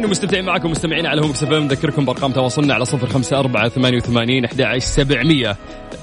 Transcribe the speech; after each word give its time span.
مستمتعين 0.00 0.44
معكم 0.44 0.70
مستمعين 0.70 1.06
على 1.06 1.20
هم 1.20 1.32
إم. 1.42 1.64
نذكركم 1.64 2.04
بأرقام 2.04 2.32
تواصلنا 2.32 2.74
على 2.74 2.84
صفر 2.84 3.06
خمسة 3.06 3.38
أربعة 3.38 3.68
ثمانية 3.68 3.96
وثمانين 3.96 4.44
أحد 4.44 4.78
سبعمية. 4.78 5.56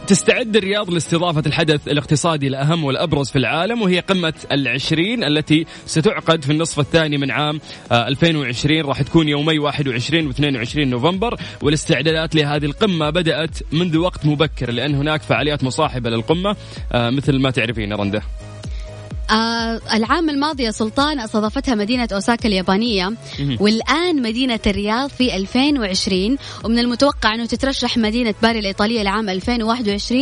تستعد 0.07 0.55
الرياض 0.55 0.89
لاستضافة 0.89 1.43
الحدث 1.45 1.87
الاقتصادي 1.87 2.47
الأهم 2.47 2.83
والأبرز 2.83 3.29
في 3.29 3.35
العالم 3.35 3.81
وهي 3.81 3.99
قمة 3.99 4.33
العشرين 4.51 5.23
التي 5.23 5.65
ستعقد 5.85 6.43
في 6.43 6.51
النصف 6.51 6.79
الثاني 6.79 7.17
من 7.17 7.31
عام 7.31 7.59
2020 7.91 8.79
آه، 8.79 8.81
راح 8.81 9.01
تكون 9.01 9.29
يومي 9.29 9.59
21 9.59 10.27
و 10.27 10.29
22 10.29 10.87
نوفمبر 10.87 11.37
والاستعدادات 11.61 12.35
لهذه 12.35 12.65
القمة 12.65 13.09
بدأت 13.09 13.57
منذ 13.71 13.97
وقت 13.97 14.25
مبكر 14.25 14.71
لأن 14.71 14.95
هناك 14.95 15.21
فعاليات 15.21 15.63
مصاحبة 15.63 16.09
للقمة 16.09 16.55
آه، 16.91 17.09
مثل 17.09 17.39
ما 17.39 17.51
تعرفين 17.51 17.93
رنده 17.93 18.21
العام 19.93 20.29
الماضي 20.29 20.63
يا 20.63 20.71
سلطان 20.71 21.19
استضافتها 21.19 21.75
مدينة 21.75 22.07
أوساكا 22.13 22.47
اليابانية. 22.47 23.13
والآن 23.59 24.21
مدينة 24.21 24.59
الرياض 24.67 25.09
في 25.09 25.35
2020 25.35 26.37
ومن 26.65 26.79
المتوقع 26.79 27.35
أنه 27.35 27.45
تترشح 27.45 27.97
مدينة 27.97 28.33
باري 28.41 28.59
الإيطالية 28.59 29.03
لعام 29.03 29.29
2021 29.29 30.21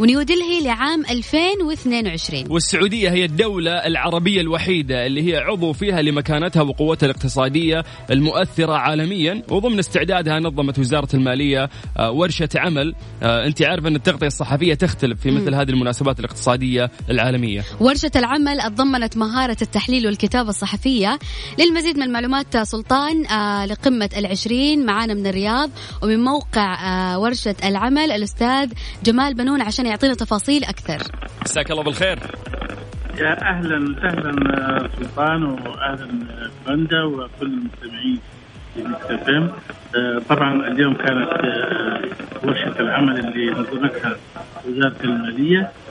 ونيودلهي 0.00 0.64
لعام 0.64 1.04
2022 1.10 2.44
والسعودية 2.50 3.10
هي 3.10 3.24
الدولة 3.24 3.72
العربية 3.72 4.40
الوحيدة 4.40 5.06
اللي 5.06 5.32
هي 5.32 5.36
عضو 5.36 5.72
فيها 5.72 6.02
لمكانتها 6.02 6.62
وقوتها 6.62 7.06
الاقتصادية 7.06 7.84
المؤثرة 8.10 8.72
عالميا. 8.72 9.42
وضمن 9.50 9.78
استعدادها 9.78 10.38
نظمت 10.40 10.78
وزارة 10.78 11.08
المالية 11.14 11.70
آه، 11.98 12.10
ورشة 12.10 12.48
عمل. 12.56 12.94
آه، 13.22 13.46
أنت 13.46 13.62
عارف 13.62 13.86
أن 13.86 13.96
التغطية 13.96 14.26
الصحفية 14.26 14.74
تختلف 14.74 15.20
في 15.20 15.30
مثل 15.30 15.54
هذه 15.54 15.70
المناسبات 15.70 16.20
الاقتصادية 16.20 16.90
العالمية. 17.10 17.64
ورشة 17.80 18.10
العمل 18.16 18.49
العمل 18.52 18.74
تضمنت 18.74 19.16
مهارة 19.16 19.56
التحليل 19.62 20.06
والكتابة 20.06 20.48
الصحفية. 20.48 21.18
للمزيد 21.58 21.96
من 21.96 22.02
المعلومات 22.02 22.56
سلطان 22.56 23.26
آه، 23.26 23.66
لقمة 23.66 24.10
العشرين 24.16 24.86
معانا 24.86 25.14
من 25.14 25.26
الرياض 25.26 25.70
ومن 26.02 26.24
موقع 26.24 26.74
آه، 26.74 27.18
ورشة 27.18 27.54
العمل 27.64 28.12
الأستاذ 28.12 28.72
جمال 29.04 29.34
بنون 29.34 29.62
عشان 29.62 29.86
يعطينا 29.86 30.14
تفاصيل 30.14 30.64
أكثر. 30.64 30.98
مساك 31.44 31.70
الله 31.70 31.82
بالخير. 31.82 32.18
يا 33.18 33.42
أهلا 33.42 33.76
وسهلا 33.76 34.88
سلطان 34.98 35.42
واهلا 35.44 36.08
بندا 36.66 37.04
وكل 37.04 37.46
المستمعين 37.46 38.18
في 38.74 38.80
طبعا 40.28 40.68
اليوم 40.68 40.94
كانت 40.94 41.28
آه، 41.28 42.46
ورشة 42.46 42.80
العمل 42.80 43.18
اللي 43.18 43.50
نظمتها 43.50 44.16
وزارة 44.68 44.96
المالية. 45.04 45.60
آه، 45.60 45.89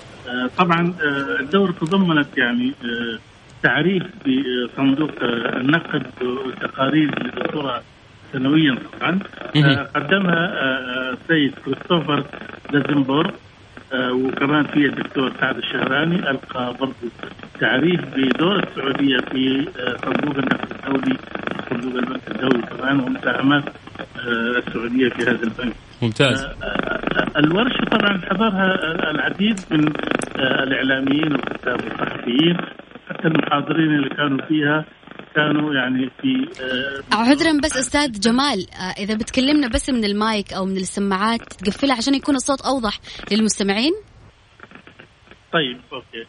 طبعا 0.57 0.93
آه، 1.03 1.39
الدورة 1.39 1.71
تضمنت 1.71 2.37
يعني 2.37 2.73
آه، 2.83 3.19
تعريف 3.63 4.03
بصندوق 4.25 5.11
النقد 5.21 6.03
والتقارير 6.21 7.23
للدكتورة 7.23 7.81
سنويا 8.33 8.77
طبعا 8.99 9.19
قدمها 9.95 10.51
السيد 11.13 11.53
كريستوفر 11.65 12.23
لازنبورغ 12.71 13.31
وكمان 13.93 14.63
في 14.63 14.85
الدكتور 14.85 15.31
سعد 15.39 15.57
الشهراني 15.57 16.29
ألقى 16.29 16.75
برضه 16.79 16.93
تعريف 17.59 18.01
بدور 18.15 18.63
السعودية 18.63 19.17
في 19.17 19.67
صندوق 20.05 20.37
النقد 20.37 20.71
الدولي 20.71 21.17
صندوق 21.69 21.95
البنك 21.95 22.21
الدولي 22.31 22.61
كمان 22.61 22.99
ومساهمات 22.99 23.63
السعودية 24.27 25.09
في 25.09 25.21
هذا 25.23 25.43
البنك. 25.43 25.75
ممتاز. 26.01 26.47
الورشه 27.37 27.85
طبعا 27.91 28.21
حضرها 28.29 28.75
العديد 29.11 29.59
من 29.71 29.87
الإعلاميين 30.39 31.31
والكتاب 31.33 31.79
والصحفيين 31.83 32.57
حتى 33.09 33.27
المحاضرين 33.27 33.95
اللي 33.95 34.09
كانوا 34.09 34.45
فيها 34.47 34.85
كانوا 35.35 35.73
يعني 35.73 36.09
في 36.21 36.61
آه 36.63 37.15
عذرا 37.15 37.59
بس 37.63 37.77
أستاذ 37.77 38.19
جمال 38.19 38.65
آه 38.73 39.01
إذا 39.03 39.15
بتكلمنا 39.15 39.67
بس 39.67 39.89
من 39.89 40.03
المايك 40.05 40.53
أو 40.53 40.65
من 40.65 40.77
السماعات 40.77 41.53
تقفلها 41.53 41.95
عشان 41.97 42.15
يكون 42.15 42.35
الصوت 42.35 42.61
أوضح 42.61 42.99
للمستمعين 43.31 43.93
طيب 45.53 45.81
أوكي 45.93 46.25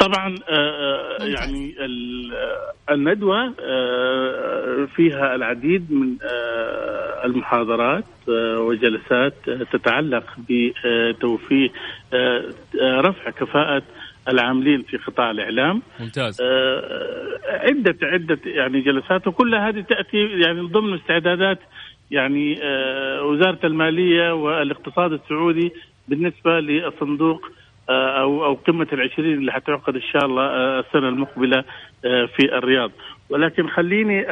طبعا 0.00 0.34
آه, 0.48 1.20
آه، 1.20 1.24
يعني 1.24 1.74
الندوة 2.90 3.54
آه، 3.60 4.88
فيها 4.96 5.34
العديد 5.34 5.92
من 5.92 6.16
المحاضرات 7.24 8.04
وجلسات 8.58 9.34
تتعلق 9.72 10.24
بتوفير 10.48 11.72
رفع 12.82 13.30
كفاءة 13.30 13.82
العاملين 14.28 14.82
في 14.82 14.96
قطاع 14.96 15.30
الإعلام. 15.30 15.82
ممتاز. 16.00 16.42
عدة 17.48 17.96
عدة 18.02 18.38
يعني 18.44 18.80
جلسات 18.80 19.26
وكل 19.26 19.54
هذه 19.54 19.80
تأتي 19.80 20.16
يعني 20.16 20.60
ضمن 20.60 20.94
استعدادات 20.94 21.58
يعني 22.10 22.52
وزارة 23.22 23.58
المالية 23.64 24.34
والإقتصاد 24.34 25.12
السعودي 25.12 25.72
بالنسبة 26.08 26.60
للصندوق 26.60 27.50
أو 27.90 28.44
أو 28.44 28.54
قمة 28.54 28.86
العشرين 28.92 29.38
اللي 29.38 29.52
حتعقد 29.52 29.94
إن 29.94 30.02
شاء 30.02 30.24
الله 30.24 30.42
آه، 30.42 30.80
السنة 30.80 31.08
المقبلة 31.08 31.64
آه، 32.04 32.26
في 32.26 32.58
الرياض. 32.58 32.90
ولكن 33.30 33.68
خليني 33.68 34.24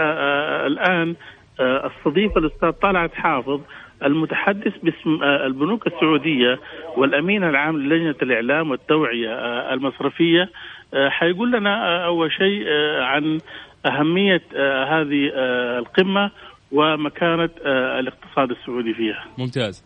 الآن 0.66 1.14
استضيف 1.60 2.36
الأستاذ 2.38 2.70
طلعت 2.70 3.14
حافظ 3.14 3.60
المتحدث 4.04 4.72
باسم 4.82 5.22
البنوك 5.22 5.86
السعودية 5.86 6.58
والأمين 6.96 7.44
العام 7.44 7.76
للجنة 7.78 8.14
الإعلام 8.22 8.70
والتوعية 8.70 9.30
المصرفية. 9.72 10.50
حيقول 10.94 11.52
لنا 11.52 12.04
أول 12.04 12.32
شيء 12.32 12.68
عن 13.00 13.38
أهمية 13.86 14.42
هذه 14.84 15.30
القمة 15.78 16.30
ومكانة 16.74 17.50
الاقتصاد 17.98 18.50
السعودي 18.50 18.94
فيها. 18.94 19.24
ممتاز. 19.38 19.84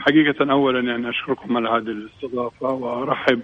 حقيقة 0.00 0.52
أولا 0.52 0.80
يعني 0.80 1.10
أشكركم 1.10 1.56
على 1.56 1.68
هذه 1.68 1.90
الاستضافة 1.90 2.66
وأرحب 2.66 3.40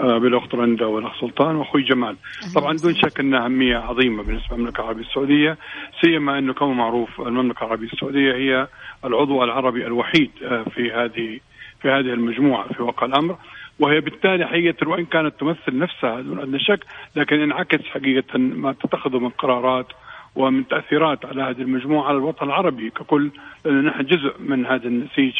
آه، 0.00 0.18
بالأخت 0.18 0.54
رندا 0.54 0.86
والاخ 0.86 1.20
سلطان 1.20 1.56
وأخوي 1.56 1.82
جمال. 1.82 2.16
طبعا 2.54 2.76
دون 2.76 2.94
شك 2.94 3.20
إنها 3.20 3.44
أهمية 3.44 3.76
عظيمة 3.76 4.22
بالنسبة 4.22 4.56
للمملكة 4.56 4.80
العربية 4.80 5.02
السعودية 5.02 5.58
سيما 6.00 6.38
إنه 6.38 6.52
كما 6.52 6.72
معروف 6.72 7.20
المملكة 7.20 7.64
العربية 7.64 7.86
السعودية 7.86 8.34
هي 8.34 8.68
العضو 9.04 9.44
العربي 9.44 9.86
الوحيد 9.86 10.30
آه، 10.42 10.62
في 10.62 10.92
هذه 10.92 11.40
في 11.82 11.88
هذه 11.88 12.12
المجموعة 12.12 12.72
في 12.72 12.82
واقع 12.82 13.06
الأمر 13.06 13.36
وهي 13.80 14.00
بالتالي 14.00 14.46
حقيقة 14.46 14.88
وان 14.88 15.04
كانت 15.04 15.40
تمثل 15.40 15.78
نفسها 15.78 16.20
دون 16.20 16.40
أدنى 16.40 16.58
شك 16.58 16.84
لكن 17.16 17.40
انعكس 17.40 17.84
حقيقة 17.84 18.38
ما 18.38 18.72
تتخذه 18.72 19.18
من 19.18 19.28
قرارات 19.28 19.86
ومن 20.36 20.68
تأثيرات 20.68 21.26
على 21.26 21.42
هذه 21.42 21.62
المجموعة 21.62 22.08
على 22.08 22.16
الوطن 22.16 22.46
العربي 22.46 22.90
ككل 22.90 23.30
لأن 23.64 23.84
نحن 23.84 24.04
جزء 24.06 24.34
من 24.38 24.66
هذا 24.66 24.86
النسيج 24.86 25.32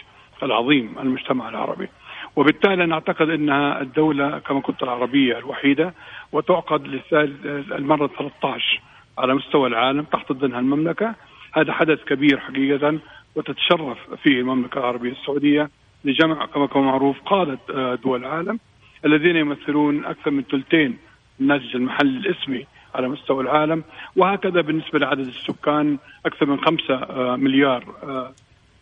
العظيم 0.43 0.95
المجتمع 1.01 1.49
العربي. 1.49 1.89
وبالتالي 2.37 2.87
نعتقد 2.87 3.31
انها 3.31 3.81
الدولة 3.81 4.39
كما 4.39 4.61
قلت 4.61 4.83
العربية 4.83 5.39
الوحيدة 5.39 5.95
وتعقد 6.33 7.01
للمره 7.13 8.07
13 8.07 8.81
على 9.19 9.35
مستوى 9.35 9.69
العالم 9.69 10.03
تحت 10.03 10.33
ضمنها 10.33 10.61
المملكة. 10.61 11.15
هذا 11.53 11.73
حدث 11.73 12.05
كبير 12.05 12.41
حقيقة 12.41 12.99
وتتشرف 13.35 13.99
فيه 14.23 14.41
المملكة 14.41 14.79
العربية 14.79 15.13
السعودية 15.13 15.71
لجمع 16.05 16.47
كما 16.47 16.67
كما 16.67 16.83
معروف 16.83 17.21
قادة 17.21 17.59
آه، 17.75 17.95
دول 17.95 18.21
العالم 18.21 18.59
الذين 19.05 19.37
يمثلون 19.37 20.05
أكثر 20.05 20.31
من 20.31 20.43
ثلثين 20.43 20.99
الناتج 21.41 21.77
المحلي 21.77 22.19
الاسمي 22.19 22.67
على 22.95 23.09
مستوى 23.09 23.43
العالم 23.43 23.85
وهكذا 24.17 24.61
بالنسبة 24.61 24.99
لعدد 24.99 25.27
السكان 25.27 25.99
أكثر 26.27 26.47
من 26.47 26.61
خمسة 26.61 26.95
آه، 26.95 27.37
مليار 27.37 27.85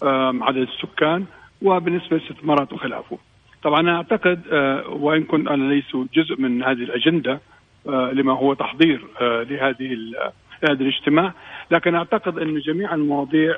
آه، 0.03 0.35
عدد 0.41 0.69
السكان 0.69 1.25
وبالنسبة 1.63 2.17
للاستثمارات 2.17 2.73
وخلافه. 2.73 3.19
طبعا 3.63 3.81
أنا 3.81 3.97
أعتقد 3.97 4.43
آه، 4.53 4.89
وإن 4.89 5.25
كنت 5.25 5.49
أنا 5.49 5.73
ليس 5.75 5.97
جزء 6.15 6.41
من 6.41 6.63
هذه 6.63 6.83
الأجندة 6.83 7.41
آه، 7.87 8.11
لما 8.13 8.33
هو 8.33 8.55
تحضير 8.55 9.07
لهذه 9.21 9.99
هذا 10.65 10.81
الاجتماع 10.81 11.33
لكن 11.71 11.95
أعتقد 11.95 12.39
أن 12.39 12.59
جميع 12.59 12.95
المواضيع 12.95 13.57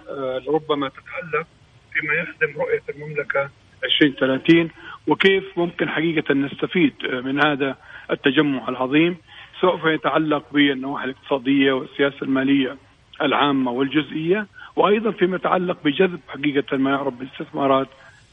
ربما 0.49 0.89
تتعلق 0.89 1.47
فيما 1.93 2.15
يخدم 2.15 2.61
رؤية 2.61 2.83
المملكة 2.95 3.51
2030 3.85 4.71
وكيف 5.07 5.59
ممكن 5.59 5.89
حقيقة 5.89 6.35
نستفيد 6.35 6.93
من 7.25 7.47
هذا 7.47 7.77
التجمع 8.11 8.69
العظيم 8.69 9.17
سوف 9.65 9.85
يتعلق 9.85 10.45
بالنواحي 10.53 11.05
الاقتصادية 11.05 11.73
والسياسة 11.73 12.17
المالية 12.23 12.77
العامة 13.23 13.71
والجزئية 13.71 14.47
وأيضا 14.77 15.11
فيما 15.11 15.37
يتعلق 15.37 15.79
بجذب 15.85 16.21
حقيقة 16.29 16.77
ما 16.77 16.91
يعرف 16.91 17.15
بالاستثمارات 17.15 17.89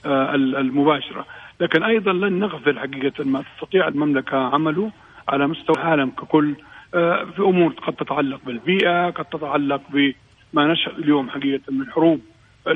آه، 0.06 0.36
المباشرة، 0.36 1.26
لكن 1.60 1.84
أيضا 1.84 2.14
لن 2.14 2.40
نغفل 2.40 2.80
حقيقة 2.80 3.24
ما 3.24 3.44
تستطيع 3.56 3.88
المملكة 3.88 4.38
عمله 4.38 4.92
على 5.30 5.48
مستوى 5.48 5.76
العالم 5.76 6.10
ككل 6.10 6.56
آه، 6.96 7.24
في 7.24 7.42
أمور 7.42 7.74
قد 7.74 7.94
تتعلق 7.94 8.40
بالبيئة، 8.46 9.10
قد 9.10 9.26
تتعلق 9.26 9.82
بما 9.90 10.68
نشهد 10.74 11.00
اليوم 11.00 11.30
حقيقة 11.30 11.62
من 11.70 11.92
حروب 11.92 12.22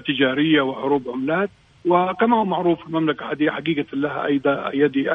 تجارية 0.08 0.62
وحروب 0.62 1.10
عملات، 1.10 1.50
وكما 1.86 2.38
هو 2.38 2.46
معروف 2.46 2.88
المملكة 2.88 3.32
هذه 3.32 3.50
حقيقة 3.50 3.86
لها 3.94 4.26
ايدي 4.26 5.12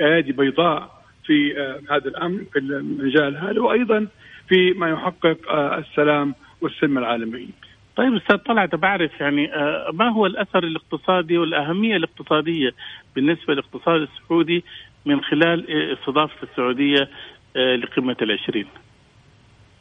أيادي 0.00 0.32
بيضاء 0.32 0.99
في 1.30 1.60
آه، 1.60 1.94
هذا 1.94 2.08
الأمر 2.08 2.44
في 2.52 2.58
المجال 2.58 3.36
هذا 3.36 3.60
وأيضا 3.60 4.06
في 4.48 4.72
ما 4.72 4.90
يحقق 4.90 5.52
السلام 5.54 6.34
والسلم 6.60 6.98
العالمي. 6.98 7.48
طيب 7.96 8.14
أستاذ 8.14 8.36
طلعت 8.36 8.74
بعرف 8.74 9.20
يعني 9.20 9.54
آه، 9.54 9.90
ما 9.92 10.08
هو 10.08 10.26
الأثر 10.26 10.64
الاقتصادي 10.64 11.38
والأهمية 11.38 11.96
الاقتصادية 11.96 12.70
بالنسبة 13.16 13.52
للاقتصاد 13.54 14.00
السعودي 14.00 14.64
من 15.06 15.20
خلال 15.20 15.70
استضافة 15.92 16.42
السعودية 16.42 17.08
آه، 17.56 17.76
لقمة 17.76 18.16
العشرين؟ 18.22 18.66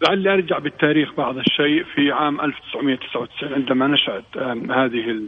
لعلي 0.01 0.33
أرجع 0.33 0.57
بالتاريخ 0.57 1.13
بعض 1.17 1.37
الشيء 1.37 1.83
في 1.83 2.11
عام 2.11 2.41
1999 2.41 3.53
عندما 3.53 3.87
نشأت 3.87 4.37
هذه 4.71 5.27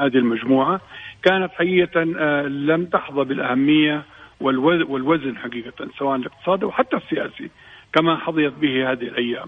هذه 0.00 0.16
المجموعة 0.16 0.80
كانت 1.22 1.52
حقيقة 1.52 2.06
آه، 2.18 2.42
لم 2.42 2.84
تحظى 2.86 3.24
بالأهمية 3.24 4.02
والوزن 4.40 5.36
حقيقة 5.36 5.88
سواء 5.98 6.16
الاقتصادي 6.16 6.64
وحتى 6.64 6.96
السياسي 6.96 7.50
كما 7.92 8.16
حظيت 8.16 8.52
به 8.52 8.92
هذه 8.92 9.02
الأيام. 9.02 9.46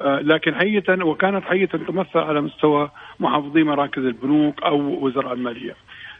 آه، 0.00 0.20
لكن 0.20 0.54
حقيقة 0.54 1.04
وكانت 1.04 1.44
حقيقة 1.44 1.78
تمثل 1.78 2.18
على 2.18 2.40
مستوى 2.40 2.90
محافظي 3.20 3.62
مراكز 3.62 4.04
البنوك 4.04 4.62
أو 4.62 5.04
وزراء 5.04 5.32
المالية 5.32 5.76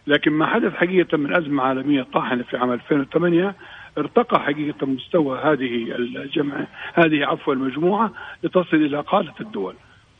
لكن 0.06 0.32
ما 0.32 0.46
حدث 0.46 0.74
حقيقة 0.74 1.18
من 1.18 1.36
أزمة 1.36 1.62
عالمية 1.62 2.02
طاحنة 2.02 2.42
في 2.42 2.56
عام 2.56 2.72
2008 2.72 3.54
ارتقى 3.98 4.40
حقيقة 4.40 4.86
مستوى 4.86 5.38
هذه 5.38 5.96
الجمع 5.96 6.66
هذه 6.94 7.24
عفوا 7.24 7.54
المجموعة 7.54 8.12
لتصل 8.42 8.76
إلى 8.76 9.00
قادة 9.00 9.34
الدول 9.40 9.74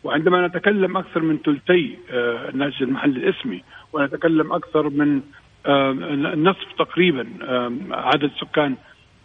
وعندما 0.05 0.47
نتكلم 0.47 0.97
أكثر 0.97 1.23
من 1.23 1.39
ثلثي 1.39 1.99
آه، 2.11 2.49
الناتج 2.49 2.83
المحلي 2.83 3.19
الاسمي 3.19 3.63
ونتكلم 3.93 4.53
أكثر 4.53 4.91
من 4.91 5.21
النصف 5.69 6.73
تقريبا 6.79 7.27
عدد 7.91 8.31
سكان 8.41 8.77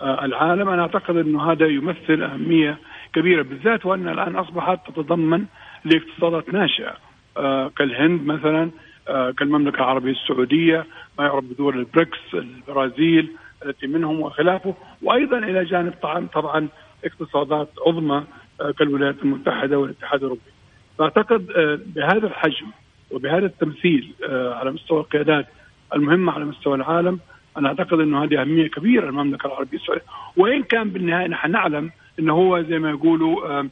آه، 0.01 0.25
العالم. 0.25 0.69
أنا 0.69 0.81
أعتقد 0.81 1.17
أنه 1.17 1.51
هذا 1.51 1.67
يمثل 1.67 2.23
أهمية 2.23 2.77
كبيرة 3.13 3.41
بالذات 3.41 3.85
وأن 3.85 4.07
الآن 4.07 4.35
أصبحت 4.35 4.87
تتضمن 4.87 5.45
لاقتصادات 5.85 6.53
ناشئة. 6.53 6.93
آه 7.37 7.71
كالهند 7.77 8.25
مثلا 8.25 8.71
آه 9.07 9.31
كالمملكة 9.31 9.75
العربية 9.75 10.11
السعودية 10.11 10.85
ما 11.19 11.25
يعرف 11.25 11.43
بدول 11.43 11.79
البريكس 11.79 12.19
البرازيل 12.33 13.31
التي 13.65 13.87
منهم 13.87 14.19
وخلافه. 14.19 14.73
وأيضا 15.01 15.37
إلى 15.37 15.65
جانب 15.65 15.93
طبعا 16.01 16.27
طبعا 16.33 16.67
اقتصادات 17.05 17.69
عظمى 17.87 18.23
كالولايات 18.79 19.15
المتحدة 19.23 19.79
والاتحاد 19.79 20.19
الأوروبي. 20.19 20.41
فأعتقد 20.97 21.47
بهذا 21.95 22.27
الحجم 22.27 22.67
وبهذا 23.11 23.45
التمثيل 23.45 24.13
على 24.29 24.71
مستوى 24.71 24.99
القيادات 24.99 25.45
المهمه 25.95 26.31
على 26.31 26.45
مستوى 26.45 26.75
العالم 26.75 27.19
أنا 27.57 27.67
أعتقد 27.67 27.99
إنه 27.99 28.23
هذه 28.23 28.41
أهمية 28.41 28.67
كبيرة 28.67 29.05
للمملكه 29.05 29.47
العربية 29.47 29.77
السعودية. 29.77 30.03
وإن 30.37 30.63
كان 30.63 30.89
بالنهاية 30.89 31.27
نحن 31.27 31.51
نعلم 31.51 31.91
إنه 32.19 32.33
هو 32.33 32.61
زي 32.61 32.79
ما 32.79 32.89
يقولوا 32.89 33.63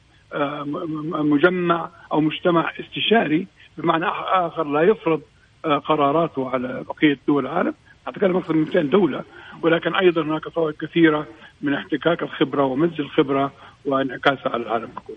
مجمع 1.24 1.90
أو 2.12 2.22
مجتمع 2.22 2.72
استشاري 2.80 3.48
بمعنى 3.78 4.06
آخر 4.08 4.64
لا 4.64 4.82
يفرض 4.82 5.22
قراراته 5.64 6.50
على 6.50 6.84
بقية 6.90 7.20
دول 7.28 7.46
العالم. 7.46 7.74
اتكلم 8.08 8.38
أكثر 8.38 8.54
من 8.54 8.62
200 8.62 8.82
دولة. 8.82 9.24
ولكن 9.62 9.96
أيضا 9.96 10.22
هناك 10.22 10.50
فوائد 10.50 10.76
كثيرة 10.76 11.28
من 11.62 11.74
احتكاك 11.74 12.24
الخبرة 12.24 12.64
ومز 12.64 13.00
الخبرة 13.00 13.52
وانعكاسها 13.86 14.52
على 14.52 14.64
العالم 14.64 14.88
ككل. 14.88 15.14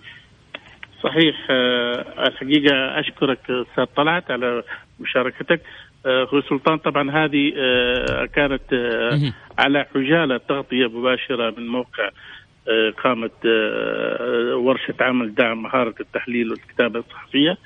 صحيح 1.02 1.46
الحقيقة 2.18 3.00
أشكرك 3.00 3.50
أستاذ 3.50 3.84
طلعت 3.84 4.30
على 4.30 4.62
مشاركتك. 5.00 5.60
أخوي 6.06 6.42
سلطان 6.42 6.78
طبعا 6.78 7.10
هذه 7.10 7.52
كانت 8.34 8.62
على 9.58 9.86
حجالة 9.94 10.36
تغطية 10.36 10.86
مباشرة 10.86 11.54
من 11.58 11.66
موقع 11.66 12.10
قامت 13.04 13.32
آه، 13.46 14.56
ورشة 14.56 14.94
عمل 15.00 15.34
دعم 15.34 15.62
مهارة 15.62 15.94
التحليل 16.00 16.50
والكتابة 16.50 16.98
الصحفية 17.00 17.56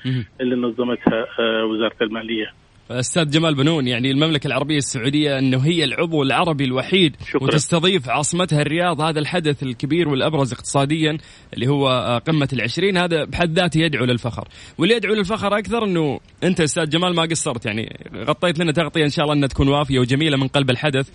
اللي 0.41 0.57
نظمتها 0.57 1.27
آه، 1.39 1.65
وزارة 1.65 1.97
المالية. 2.03 2.53
أستاذ 2.91 3.31
جمال 3.31 3.55
بنون 3.55 3.89
يعني 3.89 4.11
المملكة 4.11 4.47
العربية 4.47 4.77
السعودية 4.77 5.39
إنه 5.39 5.59
هي 5.59 5.85
العضو 5.85 6.23
العربي 6.23 6.65
الوحيد 6.65 7.17
شكرا. 7.29 7.45
وتستضيف 7.45 8.09
عاصمتها 8.09 8.63
الرياض. 8.63 9.01
هذا 9.01 9.19
الحدث 9.19 9.63
الكبير 9.63 10.09
والأبرز 10.09 10.53
اقتصاديا 10.53 11.19
اللي 11.55 11.69
هو 11.69 11.89
آه، 11.89 12.19
قمة 12.19 12.49
العشرين 12.53 12.97
هذا 12.97 13.25
بحد 13.25 13.51
ذاته 13.51 13.79
يدعو 13.81 14.05
للفخر. 14.05 14.49
واللي 14.79 14.95
يدعو 14.95 15.15
للفخر 15.15 15.59
أكثر 15.59 15.85
إنه 15.85 16.21
أنت 16.45 16.61
أستاذ 16.61 16.89
جمال 16.89 17.15
ما 17.15 17.23
قصرت 17.23 17.67
يعني 17.67 18.11
غطيت 18.15 18.59
لنا 18.59 18.73
تغطية 18.73 19.05
إن 19.05 19.11
شاء 19.11 19.25
الله 19.25 19.35
إنها 19.35 19.49
تكون 19.49 19.69
وافية 19.69 19.99
وجميلة 19.99 20.37
من 20.37 20.49
قلب 20.49 20.71
الحدث. 20.71 21.11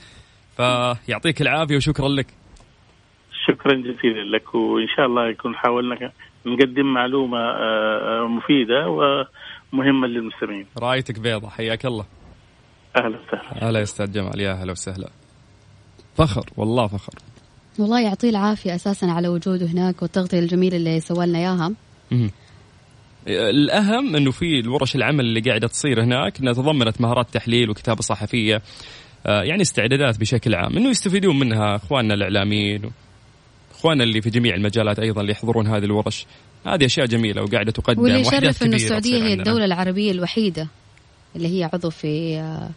فيعطيك 0.57 1.41
العافية 1.41 1.75
وشكرا 1.75 2.09
لك. 2.09 2.27
شكرا 3.47 3.73
جزيلا 3.73 4.37
لك 4.37 4.55
وإن 4.55 4.87
شاء 4.95 5.05
الله 5.05 5.27
يكون 5.27 5.55
حاولنا 5.55 6.11
نقدم 6.45 6.93
معلومة 6.93 7.37
آه، 7.37 8.23
آه، 8.23 9.27
ومهمه 9.73 10.07
للمستمعين. 10.07 10.65
رايتك 10.77 11.19
بيضة 11.19 11.49
حياك 11.49 11.85
الله. 11.85 12.05
أهلا 12.97 13.19
وسهلا. 13.19 13.69
هلا 13.69 13.79
يا 13.79 13.83
أستاذ 13.83 14.11
جمال 14.11 14.39
يا 14.39 14.51
أهلا 14.51 14.71
وسهلا. 14.71 15.09
فخر 16.17 16.49
والله 16.57 16.87
فخر. 16.87 17.13
والله 17.79 18.01
يعطيه 18.01 18.29
العافية 18.29 18.75
أساسا 18.75 19.05
على 19.05 19.27
وجوده 19.27 19.65
هناك 19.65 20.01
والتغطية 20.01 20.39
الجميلة 20.39 20.77
اللي 20.77 20.99
سوى 20.99 21.25
لنا 21.25 21.39
إياها. 21.39 21.71
الأهم 23.27 24.15
إنه 24.15 24.31
في 24.31 24.59
الورش 24.59 24.95
العمل 24.95 25.25
اللي 25.25 25.39
قاعدة 25.39 25.67
تصير 25.67 26.03
هناك 26.03 26.39
إنها 26.39 26.53
تضمنت 26.53 27.01
مهارات 27.01 27.29
تحليل 27.29 27.69
وكتابة 27.69 28.01
صحفية 28.01 28.61
آه، 29.25 29.43
يعني 29.43 29.61
استعدادات 29.61 30.19
بشكل 30.19 30.55
عام 30.55 30.77
إنه 30.77 30.89
يستفيدون 30.89 31.39
منها 31.39 31.75
إخواننا 31.75 32.13
الإعلاميين 32.13 32.91
إخواننا 33.71 34.03
اللي 34.03 34.21
في 34.21 34.29
جميع 34.29 34.55
المجالات 34.55 34.99
أيضا 34.99 35.21
اللي 35.21 35.31
يحضرون 35.31 35.67
هذه 35.67 35.83
الورش 35.83 36.25
هذه 36.65 36.85
أشياء 36.85 37.05
جميلة 37.05 37.41
وقاعدة 37.43 37.71
تقدم 37.71 38.01
واللي 38.01 38.19
يشرف 38.19 38.63
إنه 38.63 38.75
السعودية 38.75 39.23
هي 39.23 39.33
الدولة 39.33 39.65
العربية 39.65 40.11
الوحيدة 40.11 40.67
اللي 41.35 41.59
هي 41.59 41.69
عضو 41.73 41.89
في 41.89 42.37
آه، 42.37 42.69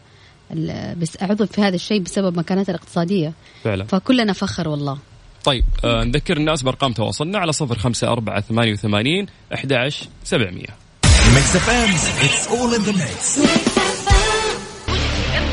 بس 0.95 1.23
عضو 1.23 1.47
في 1.47 1.61
هذا 1.61 1.75
الشيء 1.75 2.01
بسبب 2.01 2.39
مكانتها 2.39 2.73
الاقتصادية. 2.73 3.33
فعلا. 3.65 3.85
فكلنا 3.85 4.33
فخر 4.33 4.69
والله. 4.69 4.99
طيب 5.45 5.65
آه 5.85 6.05
نذكر 6.05 6.37
الناس 6.37 6.63
بأرقام 6.63 6.93
تواصلنا 6.93 7.39
على 7.39 7.53
صفر 7.53 7.79
خمسة 7.79 8.09
أربعة 8.09 8.41
ثمانية 8.41 8.73
وثمانين 8.73 9.27
أحد 9.55 9.73
عشر 9.73 10.07
سبعمية 10.25 10.67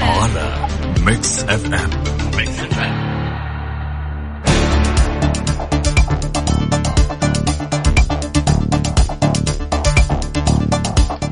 على 0.01 0.67
ميكس 1.05 1.43
اف 1.43 1.73
ام 1.73 2.20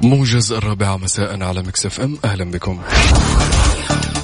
موجز 0.03 0.51
الرابعة 0.51 0.97
مساء 0.97 1.43
على 1.43 1.61
ميكس 1.61 1.91
اف 1.91 1.99
ام. 2.01 2.17
أهلا 2.25 2.51
بكم. 2.51 2.81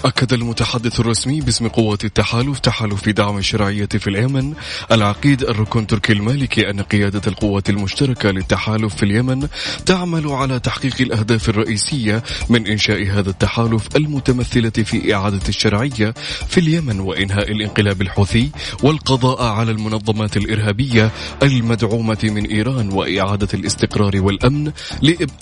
أكد 0.06 0.34
المتحدث 0.34 1.00
الرسمي 1.00 1.42
باسم 1.42 1.68
قوة 1.68 1.98
التحالف 2.04 2.60
تحالف 2.60 3.10
دعم 3.10 3.38
الشرعية 3.38 3.86
في 3.86 4.08
اليمن 4.08 4.54
العقيد 4.92 5.44
الركن 5.44 5.88
تركي 5.88 6.14
المالكي 6.14 6.70
أن 6.70 6.82
قيادة 6.82 7.22
القوات 7.28 7.70
المشتركة 7.70 8.32
للتحالف 8.32 8.96
في 8.96 9.04
اليمن 9.04 9.48
تعمل 9.86 10.28
على 10.28 10.60
تحقيق 10.60 10.96
الأهداف 11.00 11.50
الرئيسية 11.50 12.24
من 12.50 12.68
إنشاء 12.68 13.04
هذا 13.08 13.30
التحالف 13.30 13.96
المتمثلة 13.96 14.70
في 14.70 15.16
إعادة 15.16 15.50
الشرعية 15.50 16.14
في 16.48 16.58
اليمن 16.58 17.00
وإنهاء 17.00 17.52
الانقلاب 17.52 18.02
الحوثي 18.02 18.50
والقضاء 18.84 19.44
على 19.44 19.72
المنظمات 19.72 20.38
الإرهابية 20.38 21.12
المدعومة 21.44 22.20
من 22.24 22.46
إيران 22.46 22.94
وإعادة 22.94 23.48
الاستقرار 23.54 24.22
والأمن 24.22 24.72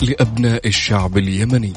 لأبناء 0.00 0.68
الشعب 0.68 1.18
اليمني. 1.18 1.72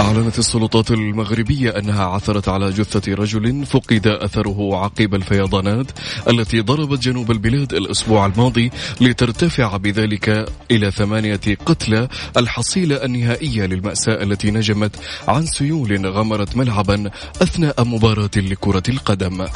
أعلنت 0.00 0.38
السلطات 0.38 0.90
المغربية 0.90 1.78
أنها 1.78 2.04
عثرت 2.04 2.48
على 2.48 2.70
جثة 2.70 3.14
رجل 3.14 3.66
فقد 3.66 4.06
أثره 4.06 4.76
عقب 4.76 5.14
الفيضانات 5.14 5.86
التي 6.28 6.60
ضربت 6.60 6.98
جنوب 6.98 7.30
البلاد 7.30 7.72
الأسبوع 7.74 8.26
الماضي 8.26 8.70
لترتفع 9.00 9.76
بذلك 9.76 10.48
إلى 10.70 10.90
ثمانية 10.90 11.40
قتلى 11.66 12.08
الحصيلة 12.36 13.04
النهائية 13.04 13.66
للمأساة 13.66 14.22
التي 14.22 14.50
نجمت 14.50 14.96
عن 15.28 15.46
سيول 15.46 16.06
غمرت 16.06 16.56
ملعبا 16.56 17.10
أثناء 17.42 17.84
مباراة 17.84 18.30
لكرة 18.36 18.82
القدم. 18.88 19.46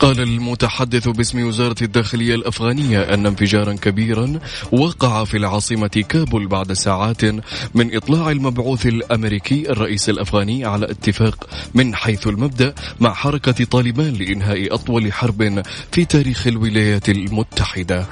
قال 0.00 0.20
المتحدث 0.20 1.08
باسم 1.08 1.46
وزارة 1.46 1.76
الداخلية 1.82 2.34
الأفغانية 2.34 3.14
أن 3.14 3.26
انفجارا 3.26 3.72
كبيرا 3.72 4.40
وقع 4.72 5.24
في 5.24 5.36
العاصمة 5.36 6.04
كابول 6.08 6.46
بعد 6.46 6.72
ساعات 6.72 7.24
من 7.74 7.96
إطلاع 7.96 8.30
المبعوث 8.30 8.86
الأمريكي 8.86 9.70
الرئيس 9.70 10.08
الأفغاني 10.08 10.64
على 10.64 10.90
اتفاق 10.90 11.48
من 11.74 11.94
حيث 11.94 12.26
المبدأ 12.26 12.74
مع 13.00 13.14
حركة 13.14 13.64
طالبان 13.64 14.12
لإنهاء 14.12 14.74
أطول 14.74 15.12
حرب 15.12 15.62
في 15.92 16.04
تاريخ 16.04 16.46
الولايات 16.46 17.08
المتحدة. 17.08 18.06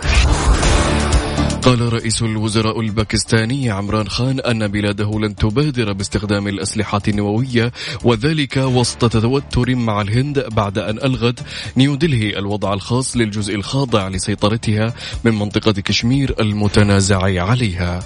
قال 1.69 1.93
رئيس 1.93 2.23
الوزراء 2.23 2.81
الباكستاني 2.81 3.71
عمران 3.71 4.09
خان 4.09 4.41
أن 4.41 4.69
بلاده 4.69 5.11
لن 5.21 5.37
تبادر 5.37 5.93
باستخدام 5.93 6.49
الأسلحة 6.49 7.01
النووية 7.09 7.73
وذلك 8.05 8.57
وسط 8.57 9.13
توتر 9.13 9.75
مع 9.75 10.01
الهند 10.01 10.47
بعد 10.53 10.79
أن 10.79 10.99
ألغت 10.99 11.41
نيودلهي 11.77 12.39
الوضع 12.39 12.73
الخاص 12.73 13.17
للجزء 13.17 13.55
الخاضع 13.55 14.09
لسيطرتها 14.09 14.95
من 15.25 15.35
منطقة 15.35 15.73
كشمير 15.73 16.35
المتنازع 16.41 17.43
عليها. 17.43 18.01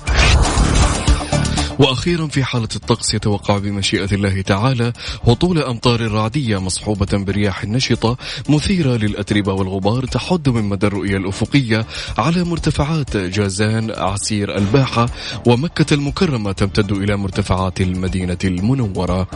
وأخيرا 1.78 2.26
في 2.26 2.44
حالة 2.44 2.68
الطقس 2.76 3.14
يتوقع 3.14 3.58
بمشيئة 3.58 4.14
الله 4.14 4.40
تعالى 4.40 4.92
هطول 5.26 5.58
امطار 5.58 6.12
رعديه 6.12 6.60
مصحوبة 6.60 7.18
برياح 7.24 7.64
نشطة 7.64 8.16
مثيرة 8.48 8.96
للأتربة 8.96 9.52
والغبار 9.52 10.04
تحد 10.06 10.48
من 10.48 10.64
مدى 10.64 10.86
الرؤية 10.86 11.16
الأفقية 11.16 11.86
على 12.18 12.44
مرتفعات 12.44 13.16
جازان 13.16 13.90
عسير 13.90 14.56
الباحة 14.56 15.08
ومكة 15.46 15.94
المكرمة 15.94 16.52
تمتد 16.52 16.92
إلى 16.92 17.16
مرتفعات 17.16 17.80
المدينة 17.80 18.38
المنورة. 18.44 19.26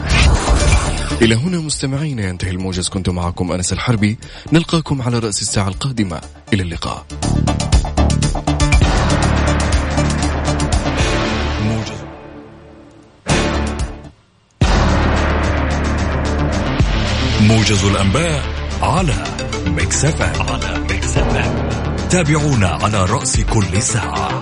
إلى 1.21 1.35
هنا 1.35 1.57
مستمعين 1.57 2.19
ينتهي 2.19 2.51
الموجز. 2.51 2.89
كنت 2.89 3.09
معكم 3.09 3.51
أنس 3.51 3.73
الحربي. 3.73 4.17
نلقاكم 4.53 5.01
على 5.01 5.19
رأس 5.19 5.41
الساعة 5.41 5.67
القادمة. 5.67 6.21
إلى 6.53 6.63
اللقاء. 6.63 7.05
موجز 17.41 17.85
الأنباء 17.85 18.43
على 18.81 19.23
ميكس 19.65 20.05
اف 20.05 20.21
على 20.21 20.79
ميكس 20.79 21.17
اف 21.17 21.51
تابعونا 22.09 22.67
على 22.67 23.05
رأس 23.05 23.41
كل 23.41 23.81
ساعة. 23.81 24.41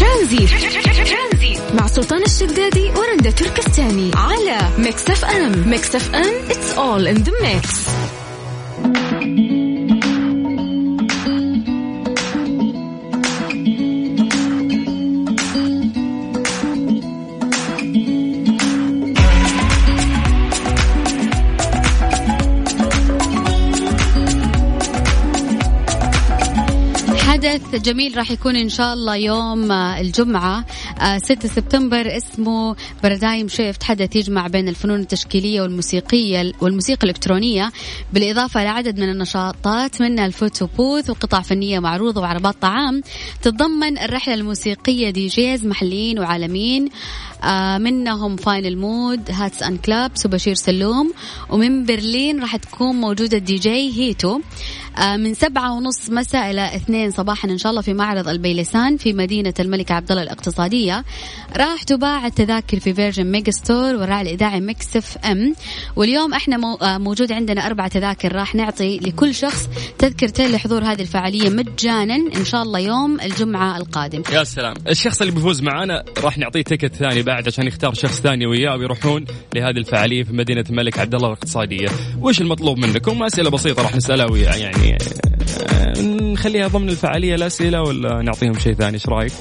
ترانزيت. 0.00 0.50
مع 1.74 1.86
سلطان 1.86 2.22
الشدادي 2.22 2.90
ورندا 2.90 3.30
تركستاني 3.30 4.10
على 4.14 4.58
ميكس 4.78 5.10
اف 5.10 5.24
ام 5.24 5.68
ميكس 5.68 5.94
اف 5.94 6.14
ام 6.14 6.34
it's 6.48 6.78
all 6.78 7.06
in 7.06 7.24
the 7.24 7.32
mix. 7.42 7.94
حدث 27.74 27.82
جميل 27.82 28.16
راح 28.16 28.30
يكون 28.30 28.56
إن 28.56 28.68
شاء 28.68 28.94
الله 28.94 29.16
يوم 29.16 29.72
آه، 29.72 30.00
الجمعة 30.00 30.64
6 31.18 31.44
آه، 31.44 31.48
سبتمبر 31.48 32.16
اسمه 32.16 32.76
Paradigm 33.02 33.48
Shift 33.48 33.82
حدث 33.82 34.16
يجمع 34.16 34.46
بين 34.46 34.68
الفنون 34.68 35.00
التشكيلية 35.00 35.62
والموسيقية 35.62 36.52
والموسيقى 36.60 37.04
الإلكترونية. 37.04 37.72
بالإضافة 38.12 38.64
لعدد 38.64 39.00
من 39.00 39.08
النشاطات 39.08 40.02
منها 40.02 40.26
ال 40.26 40.33
photo 40.33 40.66
booth 40.78 41.10
وقطع 41.10 41.40
فنية 41.40 41.78
معروضة 41.78 42.20
وعربات 42.20 42.54
طعام 42.62 43.02
تتضمن 43.42 43.98
الرحلة 43.98 44.34
الموسيقية 44.34 45.10
DJs 45.10 45.66
محليين 45.66 46.18
وعالميين 46.18 46.88
آه 47.44 47.78
منهم 47.78 48.36
Final 48.36 48.78
Mode 48.78 49.30
Hats 49.30 49.62
and 49.62 49.76
Claps 49.76 50.26
وبشير 50.26 50.54
سلوم. 50.54 51.12
ومن 51.50 51.84
برلين 51.84 52.40
راح 52.40 52.56
تكون 52.56 52.96
موجودة 52.96 53.36
الدي 53.36 53.56
جي 53.56 54.00
هيتو. 54.00 54.40
من 55.16 55.34
سبعة 55.34 55.72
ونص 55.72 56.10
مساء 56.10 56.50
إلى 56.50 56.76
اثنين 56.76 57.10
صباحا 57.10 57.48
إن 57.48 57.58
شاء 57.58 57.70
الله 57.70 57.82
في 57.82 57.94
معرض 57.94 58.28
البيلسان 58.28 58.96
في 58.96 59.12
مدينة 59.12 59.54
الملك 59.60 59.90
عبد 59.90 60.10
الله 60.10 60.22
الاقتصادية. 60.22 61.04
راح 61.56 61.82
تباع 61.82 62.26
التذاكر 62.26 62.80
في 62.80 62.94
Virgin 62.94 63.26
Megastore 63.26 63.94
والراعي 63.94 64.22
الإذاعي 64.22 64.60
ميكس 64.60 64.96
اف 64.96 65.18
ام. 65.18 65.54
واليوم 65.96 66.34
إحنا 66.34 66.76
آه 66.82 66.98
موجود 66.98 67.32
عندنا 67.32 67.66
أربع 67.66 67.88
تذاكر 67.88 68.32
راح 68.32 68.54
نعطي 68.54 68.98
لكل 68.98 69.34
شخص 69.34 69.68
تذكرتين 69.98 70.52
لحضور 70.52 70.84
هذه 70.84 71.02
الفعالية 71.02 71.50
مجانا 71.50 72.14
إن 72.14 72.44
شاء 72.44 72.62
الله 72.62 72.78
يوم 72.78 73.20
الجمعة 73.20 73.76
القادم. 73.76 74.22
يا 74.32 74.44
سلام. 74.44 74.74
الشخص 74.88 75.20
اللي 75.20 75.32
بيفوز 75.32 75.62
معانا 75.62 76.04
راح 76.18 76.38
نعطيه 76.38 76.62
ticket 76.62 76.94
ثاني 76.94 77.22
بعد 77.22 77.48
عشان 77.48 77.66
يختار 77.66 77.94
شخص 77.94 78.20
ثاني 78.20 78.46
وياه 78.46 78.76
ويروحون 78.76 79.24
لهذه 79.54 79.78
الفعالية 79.78 80.24
في 80.24 80.32
مدينة 80.32 80.64
الملك 80.70 80.98
عبد 80.98 81.14
الله 81.14 81.26
الاقتصادية، 81.28 81.88
وش 82.20 82.40
المطلوب 82.40 82.78
منكم؟ 82.78 83.22
أسئلة 83.22 83.50
بسيطة 83.50 83.82
راح 83.82 83.96
نسألها 83.96 84.26
وياه 84.26 84.83
يعني 84.84 85.04
آه، 85.68 86.00
نخليها 86.32 86.68
ضمن 86.68 86.88
الفعالية 86.88 87.34
الأسئلة 87.34 87.82
ولا 87.82 88.22
نعطيهم 88.22 88.58
شيء 88.58 88.74
ثاني؟ 88.74 88.94
إيش 88.94 89.08
رأيك؟ 89.08 89.32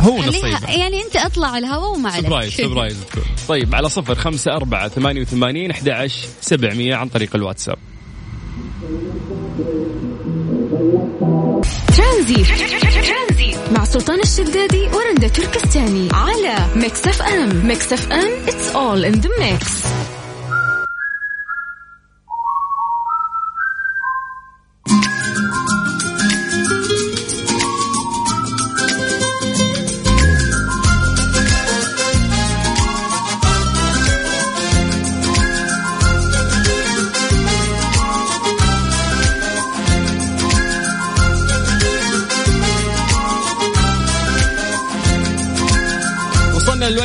هو 0.00 0.18
نصيب. 0.18 0.44
يعني 0.68 1.02
أنت 1.02 1.16
أطلع 1.16 1.48
على 1.48 1.66
الهواء 1.66 1.94
وما 1.94 2.10
عليك. 2.10 2.26
surprise 2.26 2.52
surprise. 2.52 2.96
تكون 3.10 3.22
طيب 3.48 3.74
على 3.74 3.88
صفر 3.88 4.14
خمسة 4.14 4.52
أربعة 4.52 4.88
ثمانية 4.88 5.20
وثمانين 5.20 5.70
أحد 5.70 5.88
عشر 5.88 6.28
سبعمية 6.40 6.94
عن 6.94 7.08
طريق 7.08 7.36
الواتساب. 7.36 7.76
ترانزيت. 11.96 12.46
مع 13.72 13.84
سلطان 13.84 14.20
الشدادي 14.20 14.82
ورندا 14.82 15.28
تركستاني. 15.28 16.08
على 16.12 16.56
ميكس 16.76 17.06
اف 17.08 17.22
ام. 17.22 17.66
ميكس 17.66 17.92
اف 17.92 18.12
ام 18.12 18.30
it's 18.46 18.74
all 18.74 19.14
in 19.14 19.20
the 19.20 19.28
mix. 19.28 19.88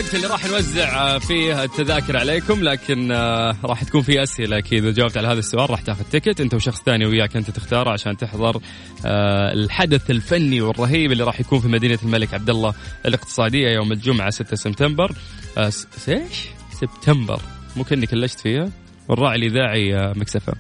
الوقت 0.10 0.24
اللي 0.24 0.34
راح 0.34 0.46
نوزع 0.46 1.20
فيه 1.20 1.64
التذاكر 1.64 2.18
عليكم 2.18 2.64
لكن 2.64 3.12
آه، 3.12 3.56
راح 3.64 3.84
تكون 3.84 4.02
في 4.02 4.24
أسئلة 4.24 4.58
أكيد. 4.58 4.84
اذا 4.84 4.94
جاوبت 4.94 5.18
على 5.18 5.28
هذا 5.28 5.40
السؤال 5.40 5.70
راح 5.70 5.82
تاخذ 5.82 6.04
تيكت. 6.12 6.42
أنت 6.42 6.54
وشخص 6.54 6.82
ثاني 6.82 7.06
وياك 7.06 7.36
أنت 7.36 7.50
تختاره 7.50 7.92
عشان 7.92 8.18
تحضر 8.18 8.62
آه، 9.06 9.54
الحدث 9.54 10.12
الفني 10.12 10.62
والرهيب 10.62 11.12
اللي 11.12 11.24
راح 11.24 11.40
يكون 11.40 11.60
في 11.60 11.68
مدينة 11.68 12.00
الملك 12.04 12.34
عبد 12.34 12.50
الله 12.50 12.74
الاقتصادية 13.06 13.70
يوم 13.70 13.92
الجمعة 13.92 14.30
6 14.30 14.56
سبتمبر. 14.56 15.12
آه، 15.58 15.72
إيش؟ 16.08 16.48
سبتمبر. 16.82 17.42
مو 17.76 17.84
كأني 17.84 18.06
كلشت 18.06 18.40
فيها. 18.40 18.70
والراعي 19.08 19.36
الإذاعي 19.36 20.14
مكسفه 20.16 20.54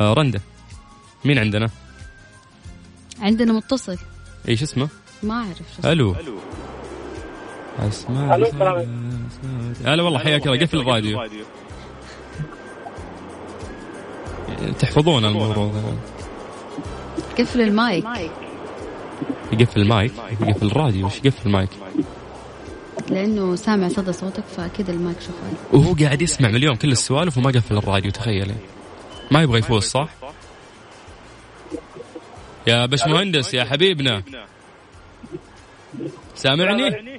رندا. 0.00 0.40
مين 1.24 1.38
عندنا؟ 1.38 1.70
عندنا 3.20 3.52
متصل. 3.52 3.98
إيش 4.48 4.62
اسمه؟ 4.62 4.88
ما 5.22 5.34
أعرف 5.34 5.86
ألو. 5.86 6.16
اسماء 7.78 8.36
هلا 9.84 10.02
والله 10.02 10.18
حياك 10.18 10.46
الله. 10.46 10.60
قفل 10.60 10.78
الراديو 10.78 11.28
تحفظون 14.78 15.24
الموضوع 15.24 15.72
قفل 17.38 17.60
المايك. 17.60 18.04
يقفل 19.52 19.80
المايك 19.80 20.12
يقفل 20.40 20.66
الراديو. 20.66 21.06
وش 21.06 21.16
يقفل 21.24 21.46
المايك؟ 21.46 21.70
لأنه 23.08 23.56
سامع 23.56 23.88
صدى 23.88 24.12
صوتك 24.12 24.44
فأكيد 24.56 24.90
المايك 24.90 25.20
شغال 25.20 25.82
وهو 25.82 25.94
قاعد 25.94 26.22
يسمع 26.22 26.48
مليون 26.48 26.76
كل 26.76 26.92
السوالف 26.92 27.38
وما 27.38 27.50
قفل 27.50 27.76
الراديو 27.76 28.10
تخيلي. 28.10 28.54
ما 29.30 29.42
يبغى 29.42 29.58
يفوز 29.58 29.82
صح؟ 29.84 30.08
يا 32.66 32.86
بش 32.86 33.06
مهندس 33.06 33.54
يا 33.54 33.64
حبيبنا. 33.64 34.22
سامعني؟ 36.34 37.09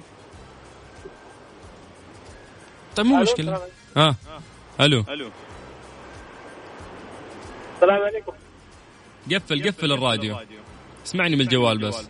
طيب 2.95 3.05
مو 3.05 3.21
مشكلة. 3.21 3.61
ها 3.97 4.15
ألو. 4.81 5.03
ألو. 5.09 5.29
السلام 7.75 8.01
عليكم. 8.01 8.31
قفل 9.31 9.67
قفل 9.67 9.91
الراديو. 9.91 10.37
اسمعني 11.05 11.35
من 11.35 11.41
الجوال 11.41 11.77
بس. 11.77 12.07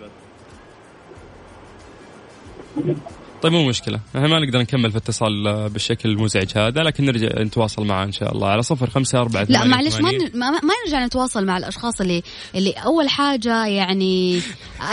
طيب 3.42 3.54
مو 3.54 3.68
مشكلة 3.70 4.00
إحنا 4.16 4.28
ما 4.28 4.40
نقدر 4.40 4.60
نكمل 4.60 4.92
في 4.92 4.98
اتصال 4.98 5.70
بالشكل 5.70 6.10
المزعج 6.10 6.58
هذا 6.58 6.84
لكن 6.84 7.06
نرجع 7.06 7.28
نتواصل 7.42 7.86
معاه 7.86 8.06
إن 8.06 8.12
شاء 8.12 8.32
الله 8.36 8.48
على 8.48 8.64
صفر 8.64 8.90
خمسة 8.90 9.22
أربعة 9.22 9.46
لا 9.50 9.64
معلش 9.66 9.96
ما, 9.96 10.12
ما, 10.34 10.52
ما 10.52 10.74
نرجع 10.86 11.06
نتواصل 11.06 11.46
مع 11.46 11.58
الأشخاص 11.58 12.02
اللي 12.02 12.24
اللي 12.56 12.72
أول 12.72 13.10
حاجة 13.10 13.66
يعني 13.66 14.42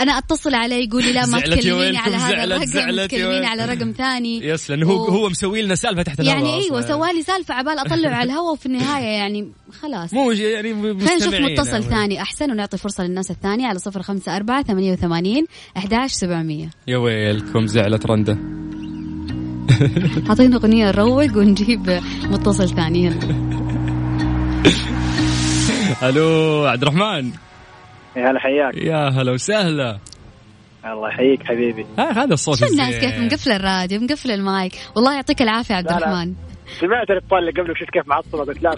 أنا 0.01 0.17
أتصل 0.17 0.53
عليه 0.55 0.87
يقول 0.87 1.03
لي 1.03 1.13
لا 1.13 1.25
ما 1.25 1.39
تكلميني 1.39 1.97
على 1.97 2.15
هذا 2.15 2.43
الرقم 2.43 3.05
تكلميني. 3.07 3.45
على 3.45 3.65
رقم 3.65 3.91
ثاني 3.97 4.45
يس 4.47 4.69
لأنه 4.69 4.87
هو 4.87 5.03
و- 5.05 5.07
هو 5.09 5.29
مسوي 5.29 5.61
لنا 5.61 5.75
سالفة 5.75 6.01
تحت 6.03 6.19
الهواء 6.19 6.37
يعني 6.45 6.63
أيوه. 6.63 6.81
سوالي 6.81 7.23
سالفة 7.23 7.53
عبال 7.53 7.79
أطلع 7.79 8.09
على 8.09 8.31
الهواء 8.31 8.53
وفي 8.53 8.65
النهاية 8.65 9.05
يعني 9.05 9.51
خلاص. 9.71 10.13
مو 10.13 10.31
يعني 10.31 10.73
خلينا 10.73 11.15
نشوف. 11.15 11.33
متصل 11.33 11.83
ثاني. 11.83 12.21
أحسن 12.21 12.51
ونعطي 12.51 12.77
فرصة 12.77 13.03
للناس 13.03 13.31
الثانية 13.31 13.67
على 13.67 13.79
صفر 13.79 14.01
خمسة 14.01 14.35
أربعة 14.35 14.63
ثمانية 14.63 14.91
وثمانين 14.91 15.45
أحداش 15.77 16.11
سبعمية. 16.11 16.69
يا 16.87 16.97
ويلكم 16.97 17.67
زعلت 17.67 18.05
رنده 18.05 18.37
أعطينا 20.29 20.55
أغنية 20.55 20.85
نروق 20.85 21.37
ونجيب 21.37 22.01
متصل 22.23 22.69
ثاني. 22.69 23.05
يلا. 23.05 23.49
ألو 26.03 26.65
عبد 26.65 26.81
الرحمن. 26.81 27.31
يا 28.15 28.31
هلا 28.31 28.39
حياك. 28.39 28.77
يا 28.77 29.09
هلا 29.09 29.31
وسهلا. 29.31 29.99
الله 30.85 31.09
يحييك 31.09 31.43
حبيبي. 31.43 31.85
ها 31.99 32.23
هذا 32.23 32.33
الصوت 32.33 32.57
شو 32.57 32.65
الناس. 32.65 32.95
كيف 32.95 33.19
مقفل 33.19 33.51
الراديو 33.51 33.99
مقفل 34.01 34.31
المايك؟ 34.31 34.73
والله 34.95 35.15
يعطيك 35.15 35.41
العافية 35.41 35.75
عبد 35.75 35.91
لا، 35.91 35.99
لا. 35.99 36.33
سمعت 36.79 37.09
الابطال 37.09 37.39
اللي 37.39 37.51
قبلك 37.51 37.77
شفت 37.77 37.89
كيف 37.89 38.07
معصبه 38.07 38.43
قلت 38.43 38.63
لا. 38.63 38.75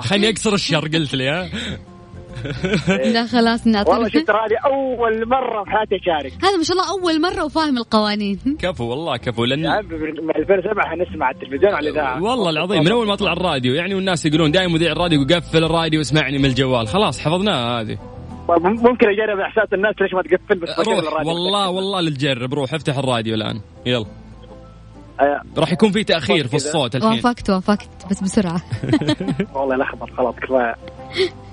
خليني 0.00 0.28
اكسر 0.28 0.54
الشر 0.54 0.88
قلت 0.88 1.14
لي 1.14 1.28
ها؟ 1.28 1.48
لا 3.14 3.26
خلاص 3.26 3.66
والله 3.66 3.98
نعطي 4.02 4.10
شفت 4.10 4.30
هذه 4.30 4.56
أول 4.66 5.28
مرة 5.28 5.64
في 5.64 5.70
حياتي 5.70 5.96
أشارك. 5.96 6.32
هذا 6.44 6.56
ما 6.56 6.62
شاء 6.62 6.76
الله 6.76 6.90
أول 6.90 7.20
مرة 7.20 7.44
وفاهم 7.44 7.78
القوانين. 7.78 8.38
كفو 8.62 8.84
والله 8.84 9.16
كفو 9.16 9.44
لأن 9.44 9.60
من 10.22 10.36
2007 10.36 10.94
نسمع 10.94 11.26
على 11.26 11.34
التلفزيون 11.34 11.74
على 11.74 11.88
الاذاعه 11.88 12.22
والله 12.22 12.50
العظيم 12.50 12.84
من 12.84 12.92
أول 12.92 13.06
ما 13.06 13.14
طلع 13.14 13.32
الراديو 13.32 13.74
يعني 13.74 13.94
والناس 13.94 14.26
يقولون 14.26 14.50
دائما 14.50 14.72
مذيع 14.72 14.92
الراديو 14.92 15.24
قفل 15.24 15.64
الراديو 15.64 15.98
واسمعني 16.00 16.38
من 16.38 16.44
الجوال. 16.44 16.88
خلاص 16.88 17.20
حفظناها 17.20 17.80
هذه. 17.80 17.98
طيب 18.48 18.62
ممكن 18.62 19.08
أجرب 19.08 19.40
إحساس 19.40 19.72
الناس 19.72 19.94
ليش 20.00 20.14
ما 20.14 20.22
تقفل 20.22 20.58
بس 20.58 20.88
روح. 20.88 21.26
والله 21.26 21.70
والله 21.70 22.00
للجرب 22.00 22.54
روح 22.54 22.74
افتح 22.74 22.98
الراديو 22.98 23.34
الآن. 23.34 23.60
يلا. 23.86 24.19
راح 25.58 25.72
يكون 25.72 25.92
في 25.92 26.04
تأخير 26.04 26.46
في. 26.46 26.56
الصوت 26.56 26.96
الحين. 26.96 27.10
وافقت 27.12 27.50
وافقت 27.50 27.88
بس 28.10 28.22
بسرعة. 28.22 28.62
والله 29.54 29.76
خلاص 30.16 30.34
كفاية. 30.34 30.74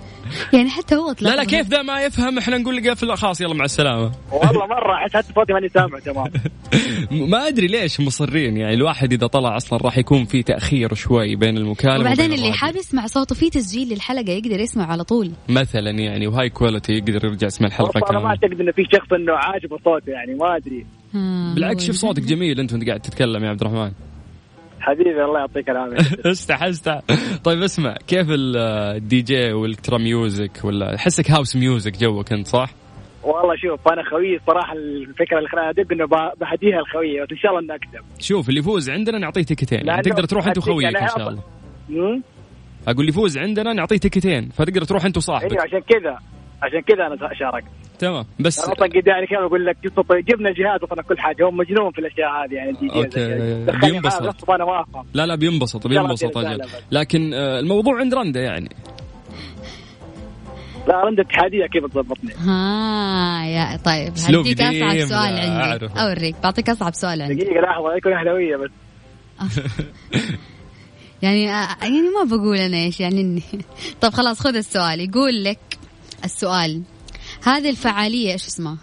يعني 0.54 0.70
حتى 0.70 0.96
هو 0.96 1.16
لا. 1.22 1.36
لا 1.36 1.44
كيف 1.44 1.68
ذا 1.68 1.82
ما 1.82 2.02
يفهم؟ 2.02 2.38
إحنا 2.38 2.58
نقول 2.58 2.76
له 2.84 2.92
قفل. 2.92 3.18
خلاص 3.18 3.42
يلا 3.42 3.54
مع 3.54 3.66
السلامة. 3.66 4.12
والله 4.32 4.66
مرة 4.68 4.94
احس 4.96 5.16
حتى 5.16 5.34
صوتي 5.34 5.54
ماني 5.54 5.70
سامع 5.70 6.00
تمام. 6.00 6.28
ما 7.32 7.48
أدري 7.48 7.68
ليش 7.68 8.00
مصرين 8.00 8.58
يعني 8.58 8.74
الواحد 8.74 9.14
إذا 9.14 9.28
طلع 9.28 9.58
أصلا 9.58 9.80
راح 9.82 9.98
يكون 9.98 10.26
في 10.26 10.44
تأخير 10.44 10.94
شوي 10.94 11.36
بين 11.36 11.58
المكالمة 11.58 12.00
وبعدين 12.00 12.26
وبين 12.26 12.40
اللي. 12.40 12.54
حاب 12.54 12.76
يسمع 12.76 13.06
صوته 13.06 13.36
في 13.36 13.50
تسجيل 13.50 13.90
للحلقة 13.90 14.32
يقدر 14.32 14.60
يسمع 14.60 14.86
على 14.92 15.04
طول. 15.04 15.32
مثلا 15.50 15.90
يعني 15.92 16.28
و 16.28 16.50
high 16.50 16.66
quality 16.66 16.94
يقدر 16.94 17.26
يرجع 17.26 17.48
يسمع 17.48 17.68
الحلقة 17.68 17.98
أنا 17.98 18.04
ما 18.04 18.10
كاملة. 18.10 18.30
أعتقد 18.30 18.62
إنه 18.62 18.72
في 18.72 18.84
شخص 18.94 19.14
إنه 19.14 19.34
عاجبه 19.34 19.78
صوته 19.86 20.10
يعني 20.12 20.36
ما 20.36 20.56
أدري. 20.56 20.86
بالعكس 21.56 21.84
شوف 21.86 21.96
صوتك 21.96 22.24
جميل 22.24 22.60
أنت 22.60 22.74
وأنت 22.74 22.88
قاعد 22.88 23.00
تتكلم 23.00 23.44
يا 23.44 23.50
عبد 23.50 23.62
الرحمن. 23.62 23.92
حبيبي 24.88 25.24
الله 25.26 25.40
يعطيك 25.40 25.70
العافية. 25.70 25.98
استح 26.32 26.64
استح 26.64 27.00
طيب 27.44 27.62
اسمع 27.62 27.96
كيف 28.08 28.30
ال- 28.30 28.58
ال 28.98 29.22
DJ 29.22 29.54
و 29.54 29.59
electro 29.59 29.98
music 29.98 30.52
ولا 30.64 30.96
احسك 30.96 31.32
house 31.32 31.56
music 31.56 31.98
جوك 31.98 32.34
انت 32.34 32.48
صح؟ 32.48 32.70
والله 33.24 33.56
شوف 33.56 33.88
أنا 33.88 34.04
خوي 34.10 34.40
صراحة 34.48 34.74
الفكرة 34.74 35.38
اللي 35.38 35.50
خلاني 35.50 35.70
ادق 35.70 35.92
إنه 35.92 36.06
بهديها 36.40 36.80
الخويه 36.80 37.24
بس 37.24 37.32
إن 37.32 37.38
شاء 37.38 37.52
الله 37.52 37.64
انه 37.64 37.76
اكسب 37.76 38.06
شوف 38.20 38.50
اللي 38.50 38.60
يفوز 38.60 38.90
عندنا 38.90 39.18
نعطيه 39.18 39.44
تيكتين. 39.44 39.88
يعني 39.88 40.02
تقدر 40.02 40.24
تروح 40.24 40.48
أنت 40.48 40.58
وخويك 40.58 40.96
إن 40.98 41.08
شاء 41.08 41.30
الله؟ 41.30 41.42
أقول 42.88 43.00
اللي 43.00 43.10
يفوز 43.10 43.38
عندنا 43.38 43.74
نعطيه 43.74 43.98
تيكتين 43.98 44.50
فتقدر 44.50 44.84
تروح 44.84 45.06
أنت 45.06 45.18
أيوه 45.18 45.38
وصاحبك 45.40 45.62
عشان 45.62 45.80
كذا. 45.80 46.18
عشان 46.62 46.82
كذا 46.82 47.08
أنا 47.08 47.34
شاركت 47.34 47.68
تمام 48.00 48.26
بس 48.40 48.60
أنا 48.60 48.74
أصلا 48.74 48.88
قد 48.88 49.08
يعني 49.08 49.28
كان 49.28 49.44
أقول 49.44 49.66
لك 49.66 49.78
جبنا 50.12 50.50
الجهاز 50.50 50.80
أصلا 50.84 51.02
كل 51.02 51.20
حاجة 51.20 51.44
هو 51.44 51.52
مجنون 51.52 51.92
في 51.92 52.00
الأشياء 52.00 52.30
هذه 52.30 52.54
يعني 52.54 52.70
ال 52.70 52.88
DJ 52.88 52.96
okay. 52.96 53.66
دخلني 53.66 53.92
بينبسط. 53.92 54.50
أنا 54.50 54.66
ما 54.66 54.82
أفهم. 54.82 55.06
لا 55.14 55.26
لا 55.26 55.36
بينبسط 55.36 55.88
بينبسط 55.88 56.38
أجل. 56.38 56.62
لكن 56.92 57.34
آه، 57.34 57.60
الموضوع 57.60 58.00
عند 58.00 58.14
رندا 58.14 58.42
يعني. 58.42 58.70
لا 60.88 61.02
رند 61.02 61.20
اتحادية 61.20 61.66
كيف 61.66 61.86
تضبطني؟ 61.86 62.34
ها 62.34 63.46
يا 63.46 63.78
طيب 63.78 64.14
هديك 64.18 64.62
أصعب 64.62 65.00
سؤال 65.00 65.40
عندي. 65.40 65.90
أوريك 66.02 66.36
بعطيك 66.44 66.70
أصعب 66.70 66.94
سؤال 66.94 67.22
عندي. 67.22 67.36
دقيقة 67.36 67.62
لحظة 67.62 67.96
يكون 67.96 68.14
أهلاوية 68.14 68.56
بس. 68.56 68.72
يعني 71.24 71.52
آه، 71.52 71.68
يعني 71.82 72.02
ما 72.02 72.38
بقول 72.38 72.58
أنا 72.58 72.78
إيش 72.78 73.00
يعني 73.00 73.22
إني. 73.22 73.44
طب 74.02 74.10
خلاص 74.10 74.40
خذ 74.40 74.56
السؤال. 74.56 75.00
يقول 75.10 75.44
لك 75.44 75.77
السؤال. 76.26 76.82
هذه 77.44 77.70
الفعالية 77.70 78.32
إيش 78.34 78.46
اسمها؟ 78.48 78.78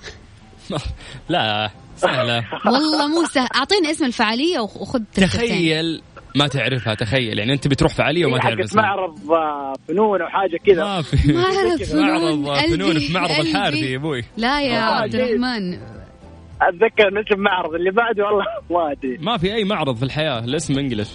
لا 1.29 1.71
سهلة. 1.97 2.45
والله 2.67 3.09
مو 3.09 3.25
سهل. 3.25 3.49
أعطيني 3.57 3.91
اسم 3.91 4.05
الفعالية 4.05 4.59
وخ- 4.61 4.77
وخذ. 4.81 5.01
تخيل 5.15 6.03
ما 6.37 6.47
تعرفها 6.49 6.95
تخيل. 6.95 7.39
يعني 7.39 7.53
أنت 7.53 7.69
بتروح 7.69 7.95
فعالية 7.95 8.27
وما 8.27 8.37
هي 8.37 8.41
تعرف 8.41 8.61
اسمها 8.61 8.83
معرض 8.85 9.31
آه، 9.33 9.73
فنون 9.89 10.23
أو 10.23 10.29
حاجة 10.29 10.57
كذا. 10.67 10.85
ما 10.85 11.03
في. 11.03 11.33
معرض 11.33 11.83
فنون 11.93 12.43
معرض 12.43 12.61
فنون 12.71 12.89
قلبي، 12.89 13.01
في 13.01 13.13
معرض. 13.13 13.31
الحارثي 13.31 13.93
يا 13.93 13.97
أبوي. 13.97 14.25
لا 14.37 14.61
يا 14.61 14.79
آه، 14.79 15.01
عبد. 15.03 15.15
الرحمن. 15.15 15.75
أتذكر 16.63 17.11
من 17.13 17.19
اسم 17.19 17.41
معرض 17.41 17.75
اللي 17.75 17.91
بعده 17.91 18.25
والله 18.25 18.45
ما 18.71 18.93
أدري. 18.93 19.19
ما 19.19 19.37
في 19.39 19.55
أي 19.55 19.65
معرض 19.65 19.97
في 19.97 20.03
الحياة 20.03 20.39
الاسم 20.39 20.79
English. 20.79 21.11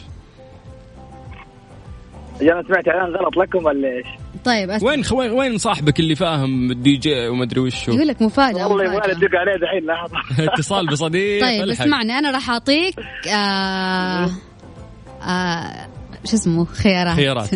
أنا 2.42 2.64
سمعت 2.68 2.88
إعلان 2.88 3.16
غلط 3.16 3.38
لكم 3.38 3.66
ولا 3.66 3.88
إيش؟ 3.88 4.08
طيب 4.50 4.70
أس... 4.70 4.84
وين 4.84 5.04
خو... 5.04 5.18
وين 5.22 5.58
صاحبك 5.58 6.00
اللي 6.00 6.16
فاهم 6.16 6.72
الدي 6.72 6.96
جي 6.98 7.28
وما 7.28 7.44
ادري 7.44 7.60
وشو 7.60 7.92
يقول 7.92 8.08
لك 8.08 8.22
مفاجأة 8.22 8.68
والله 8.68 8.84
يبغى. 8.84 8.98
أدق 8.98 9.30
عليه 9.36 9.60
دحين 9.62 9.86
لحظه 9.86 10.18
اتصال 10.54 10.88
بصديق 10.88 11.42
طيب 11.42 11.64
الحق. 11.64 11.82
اسمعني 11.84 12.14
أنا 12.14 12.32
راح 12.32 12.50
أعطيك 12.50 12.96
آه 13.28 14.30
آه 15.24 15.88
شو 16.26 16.36
اسمه؟ 16.36 16.66
خيارات. 16.66 17.16
خيارات. 17.16 17.50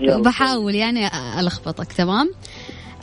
بحاول 0.24 0.74
يعني 0.74 1.06
ألخبطك 1.40 1.92
تمام؟ 1.92 2.30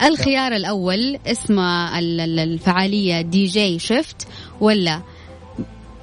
الخيار 0.03 0.51
الأول 0.51 1.17
اسمه 1.27 1.99
ال- 1.99 2.19
ال- 2.21 2.39
الفعالية 2.39 3.21
DJ 3.21 3.79
shift 3.79 4.27
ولا 4.62 5.01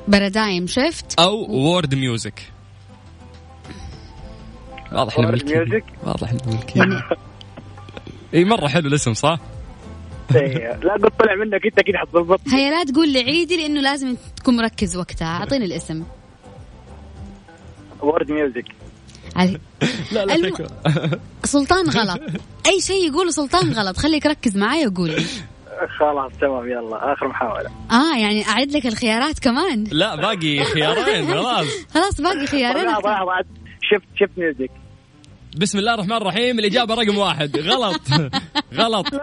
paradigm 0.09 0.66
shift؟ 0.66 1.20
أو 1.20 1.46
world 1.50 1.94
music. 1.94 2.42
واضح 4.92 5.18
إنه 5.18 5.31
ملكي؟ 5.31 5.83
واضح 6.05 6.31
إنه 6.31 6.40
ملكي. 6.46 7.03
إي 8.35 8.44
مرة 8.44 8.68
حلو 8.68 8.88
الاسم 8.88 9.14
صح؟ 9.14 9.38
إيه، 10.35 10.79
لا 10.83 10.92
قلت 10.92 11.12
طلع 11.18 11.35
منك 11.35 11.66
أنت 11.66 11.81
كذا 11.81 11.98
حتضبط 11.98 12.40
هيا 12.53 12.70
لا 12.70 12.85
تقول 12.85 13.12
لي 13.12 13.27
عيدي 13.27 13.56
لأنه 13.57 13.81
لازم 13.81 14.16
تكون 14.37 14.57
مركز 14.57 14.96
وقتها. 14.96 15.26
أعطيني 15.26 15.64
الاسم. 15.64 16.05
world 18.02 18.30
music 18.30 18.64
علي. 19.37 19.59
لا 20.12 20.24
لا 20.24 20.35
الم-. 20.35 20.66
سلطان 21.44 21.90
غلط. 21.90 22.20
أي 22.66 22.81
شيء 22.81 23.11
يقوله 23.11 23.31
سلطان 23.31 23.72
غلط. 23.72 23.96
خليك 23.96 24.26
ركز 24.26 24.57
معايا 24.57 24.88
وقول 24.88 25.11
لي. 25.11 25.24
خلاص 25.98 26.33
تمام 26.40 26.68
يلا. 26.68 27.12
آخر 27.12 27.29
محاولة. 27.29 27.70
آه 27.90 28.16
يعني 28.18 28.48
أعيد 28.48 28.72
لك 28.72 28.87
الخيارات 28.87 29.38
كمان. 29.38 29.85
لا 29.92 30.16
باقي 30.16 30.64
خيارين 30.64 31.26
خلاص. 31.26 31.66
خلاص 31.94 32.20
باقي 32.20 32.46
خيارين. 32.46 32.94
shift 33.83 34.04
shift 34.16 34.38
music 34.38 34.70
بسم 35.56 35.78
الله 35.78 35.94
الرحمن 35.94 36.16
الرحيم 36.16 36.58
الإجابة 36.58 36.94
رقم 36.94 37.18
واحد. 37.18 37.56
غلط. 37.56 38.00
غلط. 38.80 39.14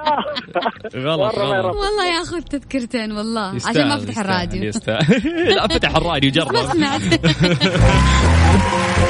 غلط 0.96 1.38
ما 1.38 1.44
غلط. 1.44 1.76
والله 1.76 2.18
ياخذ 2.20 2.42
تذكرتين 2.42 3.12
والله. 3.12 3.56
عشان 3.56 3.88
ما 3.88 3.96
أفتح 3.98 4.20
الراديو. 4.20 4.64
يستاهل. 4.64 5.56
لا 5.56 5.68
فتح 5.68 5.96
الراديو 5.96 6.32
جرب 6.32 6.54
بسمع 6.54 6.88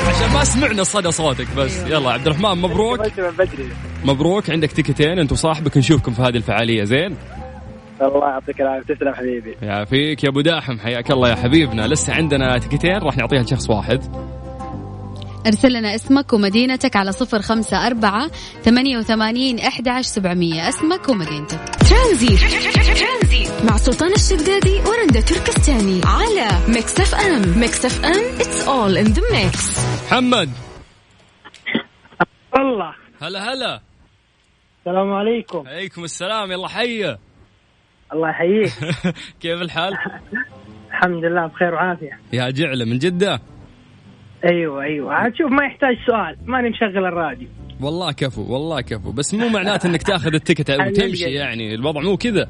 عشان 0.08 0.34
ما 0.34 0.44
سمعنا 0.44 0.84
صدى 0.84 1.12
صوتك 1.12 1.48
بس. 1.58 1.84
يلا 1.84 2.12
عبد 2.12 2.28
الرحمن 2.28 2.62
مبروك. 2.62 3.00
مبروك. 4.06 4.50
عندك 4.50 4.72
تيكتين 4.72 5.20
أنت 5.20 5.32
وصاحبك. 5.32 5.78
نشوفكم 5.78 6.14
في 6.14 6.22
هذه 6.22 6.38
الفعالية. 6.38 6.84
زين؟ 6.84 7.18
الله 8.02 8.30
يعطيك 8.30 8.62
العافية. 8.62 8.96
تسلم 8.96 9.14
حبيبي. 9.14 9.56
يعافيك. 9.62 10.24
يا 10.24 10.30
أبو 10.30 10.42
داحم 10.42 10.80
حياك 10.80 11.12
الله 11.12 11.30
يا 11.30 11.36
حبيبنا. 11.36 11.88
لسه 11.88 12.14
عندنا 12.14 12.58
تيكتين. 12.58 12.98
راح 12.98 13.18
نعطيها 13.18 13.42
لشخص 13.44 13.70
واحد. 13.70 14.04
أرسل 15.48 15.74
لنا 15.74 15.96
اسمك 15.96 16.34
ومدينتك 16.34 16.96
على 16.96 17.12
صفر 17.12 17.42
خمسة 17.42 17.88
أربعة 17.88 18.28
ثمانية 18.62 18.98
وثمانين 18.98 19.60
أحد 19.60 19.88
عشر 19.88 20.08
سبعمية. 20.08 20.70
اسمك 20.70 21.10
ومدينتك. 21.10 21.60
ترانزيت. 21.90 22.40
مع 23.64 23.78
سلطان 23.78 24.12
الشدادي 24.14 24.80
ورندا 24.80 25.22
تركستاني 25.22 26.02
على 26.06 26.50
Mix 26.68 27.00
FM. 27.00 27.60
Mix 27.60 27.86
FM 27.86 28.38
it's 28.40 28.68
all 28.68 29.06
in 29.06 29.14
the 29.16 29.22
mix. 29.22 29.80
محمد. 30.06 30.50
والله 32.54 32.94
هلا 33.22 33.54
هلا. 33.54 33.82
السلام 34.80 35.14
عليكم. 35.14 35.68
عليكم 35.68 36.04
السلام 36.04 36.52
يلا 36.52 36.68
حيه 36.68 37.20
الله 38.14 38.30
يحييك. 38.30 38.74
كيف 39.42 39.62
الحال؟ 39.62 39.94
الحمد 40.90 41.26
لله 41.26 41.48
بخير 41.48 41.74
وعافية. 41.74 42.20
يا 42.34 42.50
جعلة 42.50 42.86
من 42.86 42.98
جدة؟ 42.98 43.42
أيوه 44.46 44.84
أيوه. 44.84 45.14
عاد 45.14 45.36
شوف 45.36 45.52
ما 45.52 45.66
يحتاج 45.66 45.96
سؤال. 46.08 46.38
ماني 46.46 46.70
مشغل 46.70 47.06
الراديو. 47.06 47.48
والله 47.82 48.12
كفو 48.12 48.54
والله 48.54 48.82
كفو. 48.82 49.12
بس 49.12 49.34
مو 49.34 49.50
معناته 49.50 49.88
إنك 49.88 50.04
تأخذ 50.04 50.34
التكت 50.34 50.70
أو 50.70 50.92
تمشي 50.92 51.24
يعني. 51.24 51.76
الوضع 51.76 52.02
مو 52.02 52.18
كذا. 52.18 52.48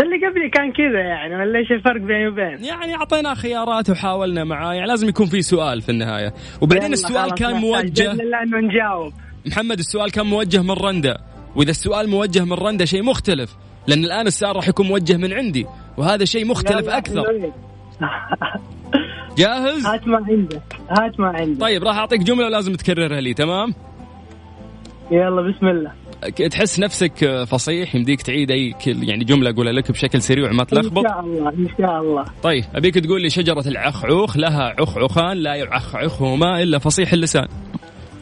اللي 0.00 0.26
قبلي 0.26 0.50
كان 0.50 0.72
كذا 0.72 1.00
يعني. 1.00 1.36
ولا 1.36 1.58
إيش 1.58 1.72
الفرق 1.72 2.00
بيني 2.00 2.28
وبين؟ 2.28 2.64
يعني 2.64 2.94
اعطيناه 2.94 3.34
خيارات 3.34 3.90
وحاولنا 3.90 4.44
معاه 4.44 4.74
يعني 4.74 4.86
لازم 4.86 5.08
يكون 5.08 5.26
في 5.26 5.42
سؤال 5.42 5.82
في 5.82 5.88
النهاية. 5.88 6.34
وبعدين 6.60 6.92
السؤال 6.92 7.34
كان 7.34 7.54
موجه. 7.54 8.12
لأنه 8.12 8.58
نجاوب. 8.58 9.12
محمد 9.46 9.78
السؤال 9.78 10.10
كان 10.10 10.26
موجه 10.26 10.62
من 10.62 10.70
رندا. 10.70 11.16
وإذا 11.56 11.70
السؤال 11.70 12.08
موجه 12.08 12.44
من 12.44 12.52
رندا 12.52 12.84
شيء 12.84 13.02
مختلف. 13.02 13.56
لأن 13.86 14.04
الآن 14.04 14.26
السؤال 14.26 14.56
راح 14.56 14.68
يكون 14.68 14.86
موجه 14.86 15.16
من 15.16 15.32
عندي. 15.32 15.66
وهذا 15.96 16.24
شيء 16.24 16.46
مختلف 16.46 16.88
أكثر. 16.88 17.24
جاهز؟ 19.38 19.86
هات 19.86 20.08
ما 20.08 20.16
عندك 20.16 20.62
هات 20.90 21.20
ما 21.20 21.28
عندك 21.28 21.60
طيب 21.60 21.84
راح 21.84 21.96
أعطيك 21.96 22.20
جملة 22.20 22.46
ولازم 22.46 22.74
تكررها 22.74 23.20
لي 23.20 23.34
تمام؟ 23.34 23.74
يلا 25.10 25.42
بسم 25.42 25.66
الله 25.66 25.92
تحس 26.48 26.80
نفسك 26.80 27.44
فصيح 27.44 27.94
يمديك 27.94 28.22
تعيد 28.22 28.50
أي 28.50 28.74
يعني 28.86 29.24
جملة 29.24 29.50
أقولها 29.50 29.72
لك 29.72 29.90
بشكل 29.92 30.22
سريع 30.22 30.50
وما 30.50 30.64
تلخبط 30.64 30.98
ان 30.98 31.10
شاء 31.10 31.20
الله 31.20 31.48
إن 31.48 31.68
شاء 31.78 32.00
الله 32.00 32.24
طيب 32.42 32.64
أبيك 32.74 32.94
تقول 32.94 33.22
لي 33.22 33.30
شجرة 33.30 33.68
العخعوخ 33.68 34.36
لها 34.36 34.74
عخعخان 34.78 35.36
لا 35.36 35.54
يعخعخهما 35.54 36.62
إلا 36.62 36.78
فصيح 36.78 37.12
اللسان 37.12 37.48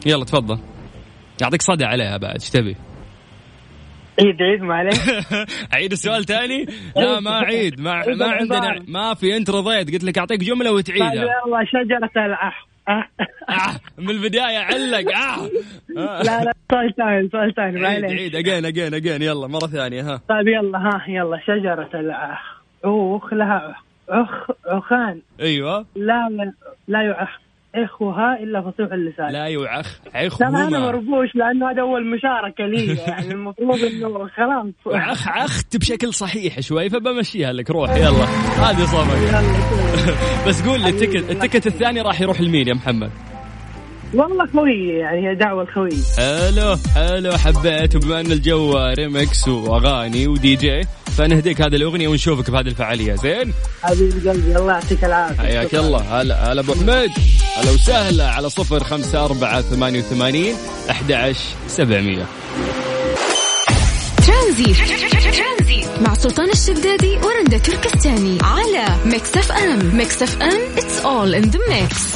يلا 0.05 0.25
تفضل 0.25 0.59
يعطيك 1.41 1.61
صدى 1.61 1.85
عليها 1.85 2.17
بعد 2.17 2.33
إيش 2.33 2.49
تبي؟ 2.49 2.75
عيد 4.25 4.41
عيد 4.41 4.61
معلش 4.61 4.99
اعيد 5.73 5.91
السؤال 5.97 6.25
ثاني؟ 6.25 6.65
لا 6.95 7.19
ما 7.19 7.31
اعيد 7.43 7.81
ما, 7.81 8.03
ما 8.07 8.25
عندنا 8.25 8.83
ما 8.87 9.13
في 9.13 9.37
انت 9.37 9.49
رضيت 9.49 9.91
قلت 9.93 10.03
لك 10.03 10.17
أعطيك 10.17 10.39
جملة 10.39 10.71
وتعيدها. 10.71 11.13
يلا 11.13 11.65
شجرة 11.65 12.25
العخ 12.25 12.53
آه 12.89 13.05
من 13.97 14.09
البداية 14.09 14.57
علق. 14.57 15.15
آه. 15.15 15.49
لا 16.25 16.43
لا 16.43 16.51
سؤال 16.71 16.95
ثاني 16.97 17.29
سؤال 17.29 17.53
ثاني 17.55 17.85
عيد 17.87 18.05
عيد. 18.05 18.35
اجين 18.35 18.65
اجين 18.65 18.93
اجين 18.93 19.21
يلا 19.21 19.47
مرة 19.47 19.67
ثانية 19.67 20.01
ها. 20.01 20.21
طيب 20.29 20.47
يلا 20.47 20.77
ها 20.77 21.05
يلا 21.07 21.39
شجرة 21.47 21.89
العخ 21.99 22.39
عوخ 22.85 23.33
لها 23.33 23.75
عخ 24.09 24.47
عخان 24.67 25.21
أيوه. 25.39 25.85
لا 25.95 26.51
لا 26.87 27.01
يعخ 27.01 27.39
إخوها 27.75 28.39
إلا 28.43 28.61
فصيح 28.61 28.91
اللسان. 28.91 29.31
لا 29.31 29.47
يعخ 29.47 29.99
عخهما 30.15 30.67
أنا 30.67 30.79
مربوش 30.79 31.35
لأنه 31.35 31.71
هذا 31.71 31.81
اول 31.81 32.05
مشاركه 32.05 32.65
لي. 32.65 32.95
يعني 33.11 33.31
المفروض 33.33 33.79
إنه 33.83 34.27
خلاص 34.27 34.73
عخ 34.87 35.27
عخت 35.27 35.77
بشكل 35.77 36.13
صحيح 36.13 36.59
شوي 36.59 36.89
فبمشيها 36.89 37.53
لك. 37.53 37.69
روح 37.69 37.95
يلا. 37.95 38.25
هذه 38.65 38.85
صفقه 38.85 39.41
بس 40.47 40.67
قول 40.67 40.81
لي 40.81 40.89
ال 40.89 40.95
ticket 40.95 41.31
ال 41.31 41.36
ticket 41.36 41.67
الثاني 41.67 42.01
راح 42.01 42.21
يروح 42.21 42.41
لمين 42.41 42.67
يا 42.67 42.73
محمد؟ 42.73 43.28
والله 44.13 44.47
خوية 44.53 44.99
يعني 44.99 45.29
هي 45.29 45.35
دعوة 45.35 45.63
الخوية 45.63 46.03
حلو 46.17 46.77
حلو 46.95 47.37
حبيت 47.37 47.95
وبما 47.95 48.19
إن 48.19 48.31
الجو 48.31 48.77
ريمكس 48.77 49.47
وأغاني 49.47 50.27
ودي 50.27 50.55
جي 50.55 50.81
فنهديك 51.17 51.61
هذه 51.61 51.75
الأغنية 51.75 52.07
ونشوفك 52.07 52.45
في 52.45 52.51
هذه 52.51 52.67
الفعالية 52.67 53.15
زين؟ 53.15 53.53
حبيبي 53.83 54.29
قلبي 54.29 54.57
الله 54.57 54.73
يعطيك 54.73 55.05
العافية. 55.05 55.43
حياك 55.43 55.75
الله. 55.75 56.21
هلا 56.21 56.51
هلا 56.51 56.61
أبو 56.61 56.73
حميد. 56.73 57.11
هلا 57.57 57.71
وسهلا 57.71 58.29
على 58.29 58.49
صفر 58.49 58.83
خمسة 58.83 59.25
أربعة 59.25 59.61
ثمانية 59.61 59.99
وثمانين 59.99 60.55
أحد 60.89 61.11
عشر 61.11 61.45
سبعمية 61.67 62.25
ترانزيت. 64.27 65.87
مع 66.01 66.13
سلطان 66.13 66.49
الشدادي 66.49 67.17
ورندا 67.17 67.57
تركستاني. 67.57 68.37
على 68.41 68.85
Mix 69.05 69.37
FM. 69.37 69.97
Mix 69.97 70.23
FM 70.23 70.75
it's 70.75 71.03
all 71.03 71.43
in 71.43 71.49
the 71.51 71.59
mix. 71.69 72.15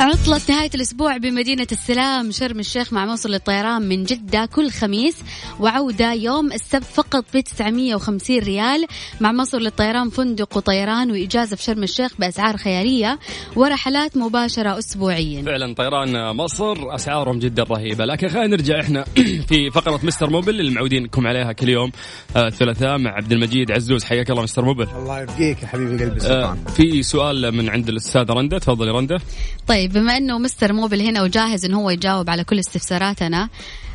عطلة 0.00 0.40
نهاية 0.48 0.70
الأسبوع 0.74 1.16
بمدينة 1.16 1.66
السلام. 1.72 2.30
شرم 2.30 2.60
الشيخ 2.60 2.92
مع 2.92 3.06
موصل 3.06 3.30
للطيران 3.30 3.82
من 3.82 4.04
جدة 4.04 4.46
كل 4.46 4.70
خميس 4.70 5.16
وعودة 5.60 6.12
يوم 6.12 6.52
السبت 6.52 6.84
فقط 6.84 7.24
ب 7.34 7.40
950 7.40 8.38
ريال 8.38 8.86
مع 9.20 9.32
موصل 9.32 9.58
للطيران 9.58 10.10
فندق 10.10 10.56
وطيران 10.56 11.10
وإجازة 11.10 11.56
في 11.56 11.62
شرم 11.62 11.82
الشيخ 11.82 12.12
بأسعار 12.18 12.56
خيالية 12.56 13.18
ورحلات 13.56 14.16
مباشرة 14.16 14.78
أسبوعيا. 14.78 15.42
فعلا 15.42 15.74
طيران 15.74 16.36
مصر 16.36 16.94
أسعارهم 16.94 17.38
جدا 17.38 17.62
رهيبة. 17.62 18.04
لكن 18.04 18.28
خلينا 18.28 18.46
نرجع 18.46 18.80
إحنا 18.80 19.04
في 19.48 19.70
فقرة 19.70 20.00
مستر 20.02 20.30
موبل 20.30 20.60
اللي 20.60 20.70
معودين 20.70 21.04
لكم 21.04 21.26
عليها 21.26 21.52
كل 21.52 21.68
يوم. 21.68 21.92
آه، 22.36 22.46
الثلاثاء 22.46 22.98
مع 22.98 23.10
عبد 23.10 23.32
المجيد 23.32 23.72
عزوز. 23.72 24.04
حياك 24.04 24.30
الله 24.30 24.42
مستر 24.42 24.64
موبل. 24.64 24.88
الله 24.96 25.20
يبقيك 25.20 25.62
يا 25.62 25.66
حبيبي 25.66 26.04
قلبي 26.04 26.20
سلطان. 26.20 26.58
آه 26.66 26.70
في 26.70 27.02
سؤال 27.02 27.52
من 27.52 27.68
عند 27.68 27.88
الأستاذة 27.88 28.32
رندا. 28.32 28.58
تفضلي 28.58 28.90
رندا. 28.90 29.18
طيب 29.66 29.83
بما 29.88 30.16
إنه 30.16 30.38
مستر 30.38 30.72
موبل 30.72 31.00
هنا 31.00 31.22
وجاهز 31.22 31.64
انه 31.64 31.80
هو 31.80 31.90
يجاوب 31.90 32.30
على 32.30 32.44
كل 32.44 32.58
استفساراتنا 32.58 33.48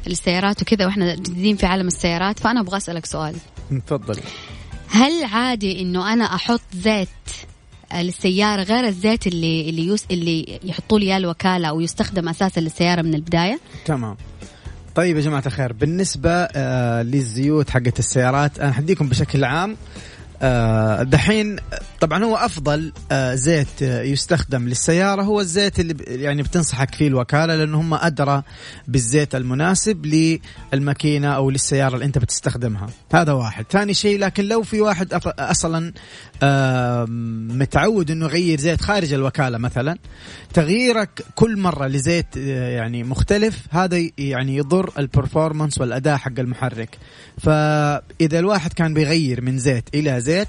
السيارات 0.08 0.62
وكذا 0.62 0.86
وإحنا 0.86 1.16
جديدين 1.16 1.56
في 1.56 1.66
عالم 1.66 1.88
السيارات 1.88 2.40
فأنا 2.40 2.60
أبغى 2.60 2.78
أسألك 2.78 3.06
سؤال. 3.06 3.36
تفضلي 3.88 4.22
هل 4.90 5.24
عادي 5.24 5.82
إنه 5.82 6.14
أنا 6.14 6.36
أحط 6.36 6.62
زيت 6.74 7.10
للسيارة 7.96 8.64
غير 8.64 8.86
الزيت 8.88 9.28
اللي 9.28 9.70
اللي 9.70 9.86
يوس 9.86 10.06
اللي 10.12 10.60
يحطوا 10.64 11.00
لي 11.00 11.18
الوكالة 11.18 11.68
أو 11.68 11.82
يستخدم 11.82 12.30
أساسا 12.30 12.60
للسيارة 12.60 13.02
من 13.02 13.14
البداية؟ 13.14 13.60
تمام. 13.86 14.18
طيب 14.96 15.16
يا 15.18 15.22
جماعة 15.22 15.44
الخير 15.46 15.74
بالنسبة 15.74 16.32
آه 16.32 17.02
للزيوت 17.02 17.70
حقت 17.70 18.00
السيارات 18.00 18.60
أنا 18.60 18.72
حديكم 18.72 19.10
بشكل 19.10 19.44
عام 19.44 19.78
آه، 20.42 21.04
دحين 21.04 21.56
طبعا 22.00 22.24
هو 22.24 22.36
أفضل 22.36 22.92
آه، 23.12 23.36
زيت 23.36 23.84
آه، 23.84 24.02
يستخدم 24.02 24.68
للسيارة 24.68 25.22
هو 25.22 25.40
الزيت 25.40 25.80
اللي 25.80 25.96
يعني 26.08 26.44
بتنصحك 26.44 26.96
فيه 26.96 27.08
الوكالة 27.08 27.56
لأنه 27.56 27.80
هم 27.80 27.94
أدرى 27.94 28.44
بالزيت 28.88 29.36
المناسب 29.36 30.06
للماكينة 30.74 31.28
أو 31.28 31.50
للسيارة 31.50 31.94
اللي 31.94 32.06
أنت 32.06 32.18
بتستخدمها. 32.18 32.88
هذا 33.14 33.32
واحد. 33.34 33.66
ثاني 33.70 33.94
شيء 33.94 34.20
لكن 34.20 34.46
لو 34.46 34.64
في 34.64 34.82
واحد 34.82 35.14
أصلا 35.40 35.94
متعود 37.58 38.12
إنه 38.12 38.26
يغير 38.26 38.60
زيت 38.60 38.82
خارج 38.82 39.14
الوكالة 39.14 39.58
مثلا. 39.58 39.98
تغييرك 40.54 41.26
كل 41.36 41.58
مرة 41.58 41.88
لزيت 41.88 42.38
يعني 42.38 43.04
مختلف 43.04 43.60
هذا 43.70 44.10
يعني 44.18 44.56
يضر 44.56 44.92
البرفورمانس 45.00 45.82
والأداء 45.82 46.18
حق 46.18 46.40
المحرك. 46.40 46.98
فإذا 47.38 48.40
الواحد 48.40 48.74
كان 48.74 48.94
بيغير 48.94 49.42
من 49.42 49.58
زيت 49.58 49.90
إلى 49.94 50.22
زيت 50.22 50.48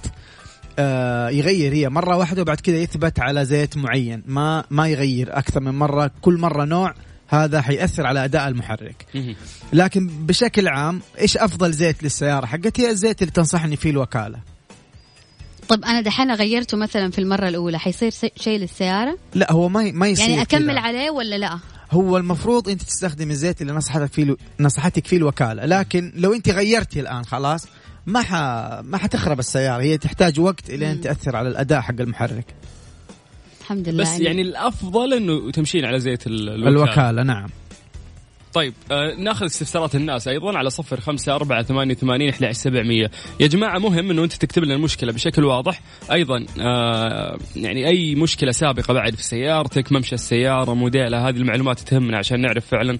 آه 0.79 1.31
يغير 1.31 1.72
هي 1.72 1.88
مرة 1.88 2.16
واحدة 2.16 2.42
وبعد 2.42 2.61
كذا 2.61 2.76
يثبت 2.76 3.20
على 3.20 3.44
زيت 3.44 3.76
معين. 3.76 4.22
ما 4.26 4.64
ما 4.70 4.88
يغير 4.88 5.38
أكثر 5.38 5.61
من 5.61 5.74
مرة. 5.74 6.11
كل 6.20 6.38
مرة 6.38 6.64
نوع 6.64 6.94
هذا 7.29 7.61
حيأثر 7.61 8.07
على 8.07 8.24
أداء 8.24 8.48
المحرك. 8.48 9.07
لكن 9.72 10.07
بشكل 10.07 10.68
عام 10.68 11.00
إيش 11.20 11.37
أفضل 11.37 11.72
زيت 11.72 12.03
للسيارة 12.03 12.46
حقتي؟ 12.46 12.90
الزيت 12.90 13.22
اللي 13.22 13.33
تنصحني 13.33 13.76
فيه 13.76 13.90
الوكالة. 13.90 14.49
طب 15.70 15.85
أنا 15.85 16.00
دحين 16.00 16.35
غيرته 16.35 16.76
مثلا 16.76 17.11
في 17.11 17.18
المرة 17.18 17.48
الأولى 17.48 17.78
حيصير 17.78 18.11
شيء 18.37 18.59
للسيارة؟ 18.59 19.18
لا 19.35 19.52
هو 19.52 19.68
ما 19.68 19.90
ما 19.92 20.09
يصير 20.09 20.28
يعني 20.28 20.42
أكمل 20.42 20.72
كدا. 20.72 20.80
عليه 20.80 21.11
ولا 21.11 21.38
لا؟ 21.38 21.59
هو 21.90 22.16
المفروض 22.16 22.68
أنت 22.68 22.83
تستخدم 22.83 23.30
الزيت 23.30 23.62
اللي 23.62 23.72
نصحتك 23.72 24.12
فيه 24.12 24.37
نصحتك 24.61 25.06
فيه 25.06 25.16
الوكالة 25.16 25.66
لكن 25.66 26.12
لو 26.16 26.35
أنت 26.35 26.48
غيرتي 26.48 27.00
الآن 27.00 27.24
خلاص 27.24 27.66
ما 28.06 28.22
ح... 28.22 28.33
ما 28.83 28.96
حتخرب 28.96 29.38
السيارة 29.38 29.83
هي 29.83 29.98
تحتاج 29.98 30.40
وقت 30.40 30.70
إلين 30.70 31.00
تأثر 31.00 31.37
على 31.37 31.48
الأداء 31.48 31.80
حق 31.80 32.00
المحرك. 32.00 32.54
الحمد 33.61 33.88
لله 33.88 34.02
بس 34.02 34.09
يعني, 34.09 34.24
يعني 34.24 34.42
الأفضل 34.42 35.14
إنه 35.14 35.50
تمشين 35.50 35.85
على 35.85 36.00
زيت 36.00 36.26
الوكالة, 36.26 36.68
الوكالة 36.68 37.22
نعم. 37.22 37.48
طيب 38.54 38.74
آه 38.90 39.14
ناخذ 39.18 39.46
استفسارات 39.46 39.94
الناس 39.94 40.28
أيضا 40.28 40.58
على 40.58 40.70
صفر 40.70 41.00
خمسة 41.00 41.34
أربعة 41.34 41.62
ثمانية 41.62 41.94
وثمانين 41.94 42.28
أحد 42.28 42.50
سبعمية. 42.50 43.10
يا 43.40 43.46
جماعة 43.46 43.78
مهم 43.78 44.10
إنه 44.10 44.24
أنت 44.24 44.32
تكتب 44.32 44.64
لنا 44.64 44.74
المشكلة 44.74 45.12
بشكل 45.12 45.44
واضح. 45.44 45.80
أيضا 46.12 46.46
آه 46.60 47.38
يعني 47.56 47.88
أي 47.88 48.14
مشكلة 48.14 48.52
سابقة 48.52 48.94
بعد 48.94 49.14
في 49.14 49.22
سيارتك 49.22 49.92
ممشى 49.92 50.14
السيارة 50.14 50.74
موديلها 50.74 51.28
هذه 51.28 51.36
المعلومات 51.36 51.80
تهمنا 51.80 52.18
عشان 52.18 52.40
نعرف 52.40 52.66
فعلا 52.66 52.98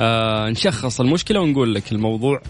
آه 0.00 0.50
نشخص 0.50 1.00
المشكلة 1.00 1.40
ونقول 1.40 1.74
لك 1.74 1.92
الموضوع 1.92 2.42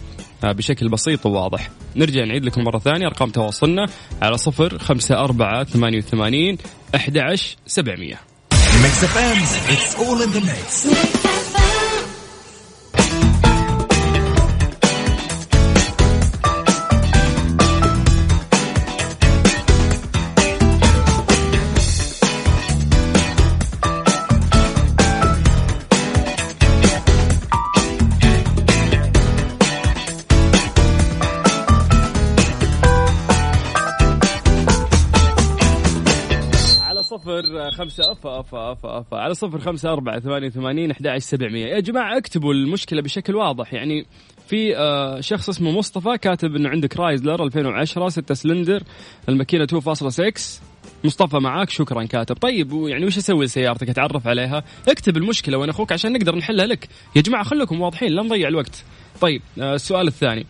آه 0.43 0.51
بشكل 0.51 0.89
بسيط 0.89 1.25
وواضح. 1.25 1.69
نرجع 1.95 2.25
نعيد 2.25 2.45
لكم 2.45 2.63
مرة 2.63 2.79
ثانية 2.79 3.07
أرقام 3.07 3.29
تواصلنا 3.29 3.85
على 4.21 4.37
صفر 4.37 4.77
خمسة 4.77 5.15
أربعة 5.15 5.63
ثمانية 5.63 5.97
وثمانين 5.97 6.57
أحد 6.95 7.35
سبعمية. 7.65 8.19
خمسة 37.71 38.11
أف 38.11 38.27
أف 38.27 38.55
أف 38.55 38.85
أف 38.85 39.13
على 39.13 39.33
صفر 39.33 39.59
خمسة 39.59 39.93
أربعة 39.93 40.19
ثمانية 40.19 40.47
وثمانين 40.47 40.91
أحد 40.91 41.17
سبعمية. 41.17 41.65
يا 41.65 41.79
جماعة 41.79 42.17
اكتبوا 42.17 42.53
المشكلة 42.53 43.01
بشكل 43.01 43.35
واضح. 43.35 43.73
يعني 43.73 44.05
في 44.47 44.77
آه، 44.77 45.21
شخص 45.21 45.49
اسمه 45.49 45.71
مصطفى 45.71 46.17
كاتب 46.17 46.55
إنه 46.55 46.69
عندك 46.69 46.97
Chrysler 46.97 47.43
2010 47.43 48.09
6 48.09 48.33
سلندر 48.33 48.83
الماكينة 49.29 49.65
2.6 49.65 50.61
مصطفى 51.03 51.37
معاك 51.37 51.69
شكرا 51.69 52.03
كاتب. 52.03 52.35
طيب 52.35 52.71
يعني 52.73 53.05
وش 53.05 53.17
أسوي 53.17 53.45
لسيارتك؟ 53.45 53.89
أتعرف 53.89 54.27
عليها؟ 54.27 54.63
اكتب 54.87 55.17
المشكلة 55.17 55.57
وأنا 55.57 55.71
أخوك 55.71 55.91
عشان 55.91 56.13
نقدر 56.13 56.35
نحلها 56.35 56.65
لك. 56.65 56.89
يا 57.15 57.21
جماعة 57.21 57.43
خليكم 57.43 57.81
واضحين 57.81 58.11
لا 58.11 58.21
نضيع 58.21 58.47
الوقت. 58.47 58.83
طيب 59.21 59.41
آه، 59.59 59.75
السؤال 59.75 60.07
الثاني. 60.07 60.45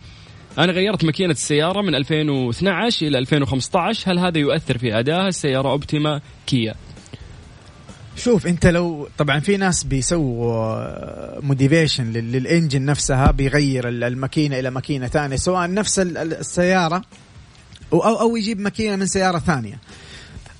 أنا 0.58 0.72
غيرت 0.72 1.04
ماكينة 1.04 1.30
السيارة 1.30 1.80
من 1.80 1.94
2012 1.94 3.06
إلى 3.06 3.18
2015 3.18 4.12
هل 4.12 4.18
هذا 4.18 4.38
يؤثر 4.38 4.78
في 4.78 4.98
ادائها 4.98 5.28
السيارة؟ 5.28 5.68
Optima 5.68 6.20
كيا. 6.46 6.74
شوف 8.16 8.46
انت 8.46 8.66
لو 8.66 9.08
طبعا 9.18 9.40
في 9.40 9.56
ناس 9.56 9.84
بيسووا 9.84 11.40
modification 11.40 12.12
لل 12.12 12.30
engine 12.30 12.84
نفسها 12.84 13.30
بيغير 13.30 13.88
الماكينة 13.88 14.58
إلى 14.58 14.70
ماكينة 14.70 15.08
ثانية 15.08 15.36
سواء 15.36 15.74
نفس 15.74 15.98
السيارة 15.98 17.02
أو 17.92 18.00
أو 18.00 18.36
يجيب 18.36 18.60
ماكينة 18.60 18.96
من 18.96 19.06
سيارة 19.06 19.38
ثانية. 19.38 19.78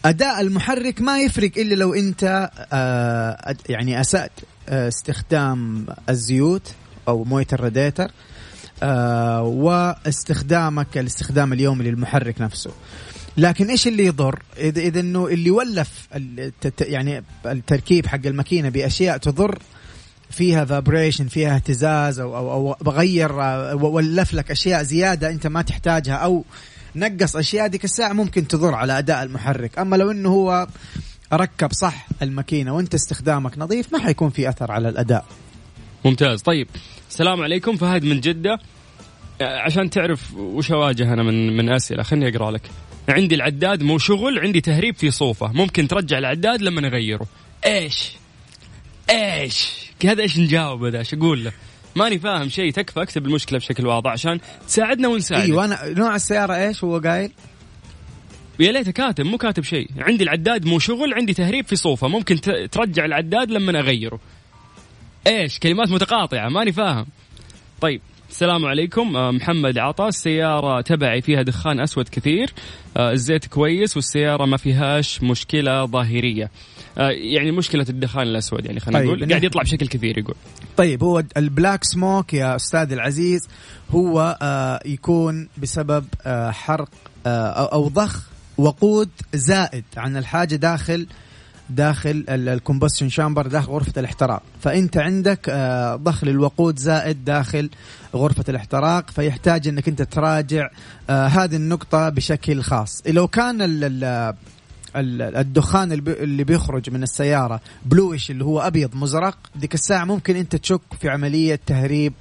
أداء 0.05 0.41
المحرك 0.41 1.01
ما 1.01 1.21
يفرق 1.21 1.51
إلا 1.57 1.75
لو 1.75 1.95
أنت 1.95 2.51
آه، 2.73 3.57
يعني 3.69 4.01
أسأت 4.01 4.33
آه، 4.69 4.88
استخدام 4.88 5.87
الزيوت 6.09 6.73
أو 7.09 7.25
مويه 7.25 7.47
الراديتر 7.53 8.11
آه، 8.83 9.43
واستخدامك 9.43 10.99
الاستخدام 10.99 11.53
اليومي 11.53 11.85
للمحرك 11.85 12.41
نفسه. 12.41 12.71
لكن 13.37 13.71
إيش 13.71 13.87
اللي 13.87 14.07
يضر؟ 14.07 14.42
إذا 14.59 14.81
إذا 14.81 15.01
إنه 15.01 15.27
اللي 15.27 15.51
ولف 15.51 16.09
يعني 16.81 17.25
التركيب 17.47 18.07
حق 18.07 18.27
الماكينة 18.27 18.68
بأشياء 18.68 19.16
تضر 19.16 19.59
فيها 20.31 20.64
فابريشن 20.64 21.29
فيها 21.29 21.55
اهتزاز 21.55 22.21
أو 22.21 22.37
أو, 22.37 22.53
أو 22.53 22.77
بغير 22.81 23.33
ولف 23.75 24.35
لك 24.35 24.51
أشياء 24.51 24.83
زيادة 24.83 25.31
أنت 25.31 25.47
ما 25.47 25.62
تحتاجها 25.62 26.14
أو 26.14 26.45
نقص 26.97 27.37
أشياء 27.37 27.66
ديك 27.66 27.85
الساعة 27.85 28.12
ممكن 28.12 28.49
تضر 28.49 28.75
على 28.75 28.99
أداء 28.99 29.23
المحرك. 29.23 29.79
أما 29.79 29.97
لو 29.97 30.11
إنه 30.11 30.29
هو 30.29 30.66
ركب 31.33 31.73
صح 31.73 32.07
الماكينة 32.23 32.75
وأنت 32.75 32.95
استخدامك 32.95 33.59
نظيف 33.59 33.92
ما 33.92 33.99
حيكون 33.99 34.31
في 34.31 34.49
أثر 34.49 34.73
على 34.73 34.88
الأداء. 34.88 35.25
ممتاز. 36.05 36.42
طيب 36.42 36.68
السلام 37.11 37.42
عليكم 37.42 37.77
فهد 37.77 38.05
من 38.05 38.21
جدة. 38.21 38.59
عشان 39.40 39.90
تعرف 39.90 40.35
وش 40.35 40.73
أواجه 40.73 41.12
أنا 41.12 41.23
من 41.23 41.57
من 41.57 41.73
أسئلة 41.73 42.03
خليني 42.03 42.37
أقرأ 42.37 42.51
لك. 42.51 42.71
عندي 43.09 43.35
العداد 43.35 43.83
مو 43.83 43.99
شغل 43.99 44.38
عندي 44.38 44.61
تهريب 44.61 44.97
في 44.97 45.11
صوفة. 45.11 45.53
ممكن 45.53 45.88
ترجع 45.88 46.19
العداد 46.19 46.62
لما 46.62 46.87
اغيره 46.87 47.27
إيش؟ 47.67 48.12
إيش؟ 49.11 49.69
هذا 50.05 50.23
إيش 50.23 50.38
نجاوب 50.38 50.85
هذا 50.85 50.99
إيش 50.99 51.15
أقول 51.15 51.45
له؟ 51.45 51.53
ماني 51.97 52.19
فاهم 52.19 52.49
شيء. 52.49 52.73
تكفى 52.73 53.03
أكتب 53.03 53.27
المشكلة 53.27 53.59
بشكل 53.59 53.87
واضح 53.87 54.11
عشان 54.11 54.41
تساعدنا 54.67 55.09
ونساعدك. 55.09 55.45
إيوه 55.45 55.65
أنا 55.65 55.88
نوع 55.88 56.15
السيارة 56.15 56.55
إيش 56.55 56.85
هو 56.85 56.99
قايل؟ 56.99 57.33
يا 58.61 58.73
ليته 58.73 58.91
كاتب 58.91 59.25
مو 59.25 59.38
كاتب 59.38 59.65
شيء. 59.65 59.88
عندي 59.99 60.25
العداد 60.25 60.67
مو 60.67 60.79
شغل 60.79 61.15
عندي 61.15 61.35
تهريب 61.35 61.67
في 61.67 61.77
صوفة. 61.77 62.09
ممكن 62.09 62.41
ترجع 62.71 63.05
العداد 63.05 63.51
لما 63.51 63.79
اغيره 63.79 64.21
إيش؟ 65.27 65.59
كلمات 65.59 65.88
متقاطعة 65.88 66.49
ماني 66.49 66.73
فاهم. 66.73 67.07
طيب 67.81 68.01
السلام 68.33 68.66
عليكم. 68.66 69.16
آه، 69.16 69.31
محمد 69.31 69.79
عطا 69.79 70.09
السيارة 70.09 70.81
تبعي 70.81 71.21
فيها 71.23 71.42
دخان 71.42 71.81
أسود 71.81 72.09
كثير. 72.09 72.53
آه، 72.97 73.12
الزيت 73.12 73.47
كويس 73.47 73.97
والسيارة 73.97 74.47
ما 74.47 74.57
فيهاش 74.57 75.23
مشكلة 75.23 75.87
ظاهرية. 75.87 76.51
آه، 76.99 77.11
يعني 77.11 77.51
مشكلة 77.51 77.87
الدخان 77.88 78.23
الأسود 78.23 78.66
يعني 78.66 78.81
خلينا 78.81 78.99
طيب 78.99 79.09
نقول. 79.09 79.29
قاعد 79.29 79.45
يطلع 79.45 79.62
بشكل 79.62 79.88
كثير 79.88 80.18
يقول. 80.18 80.35
طيب 80.77 81.05
هو 81.05 81.23
البلاك 81.37 81.85
سموك 81.85 82.35
يا 82.35 82.57
أستاذ 82.57 82.92
العزيز 82.92 83.49
هو 83.90 84.38
يكون 84.87 85.49
بسبب 85.59 86.05
حرق 86.51 86.88
أو 87.27 87.88
ضخ 87.88 88.29
وقود 88.59 89.11
زائد 89.35 89.85
عن 89.97 90.16
الحاجة 90.16 90.57
داخل 90.57 91.07
داخل 91.70 92.25
ال 92.29 92.36
combustion 92.36 93.09
chamber 93.09 93.47
داخل 93.46 93.72
غرفة 93.72 93.92
الاحتراق. 93.96 94.42
فأنت 94.61 94.96
عندك 94.96 95.46
آه، 95.48 95.96
ضخ 95.96 96.25
للوقود 96.25 96.79
زائد 96.79 97.25
داخل 97.25 97.70
غرفة 98.14 98.44
الاحتراق 98.48 99.11
فيحتاج 99.11 99.68
أنك 99.68 99.88
أنت 99.88 100.03
تراجع 100.03 100.68
آه، 101.11 101.27
هذه 101.27 101.57
النقطة 101.57 102.09
بشكل 102.09 102.62
خاص. 102.62 103.03
لو 103.07 103.29
كان 103.29 103.59
الدخان 104.96 105.92
اللي 105.92 106.44
بيخرج 106.44 106.90
من 106.90 107.03
السيارة 107.03 107.61
bluish 107.87 108.31
اللي 108.31 108.44
هو 108.44 108.61
أبيض 108.61 108.94
مزرق 108.94 109.38
ديك 109.57 109.75
الساعة 109.75 110.05
ممكن 110.05 110.37
أنت 110.37 110.57
تشك 110.57 110.81
في 111.01 111.09
عملية 111.09 111.61
تهريب 111.66 112.12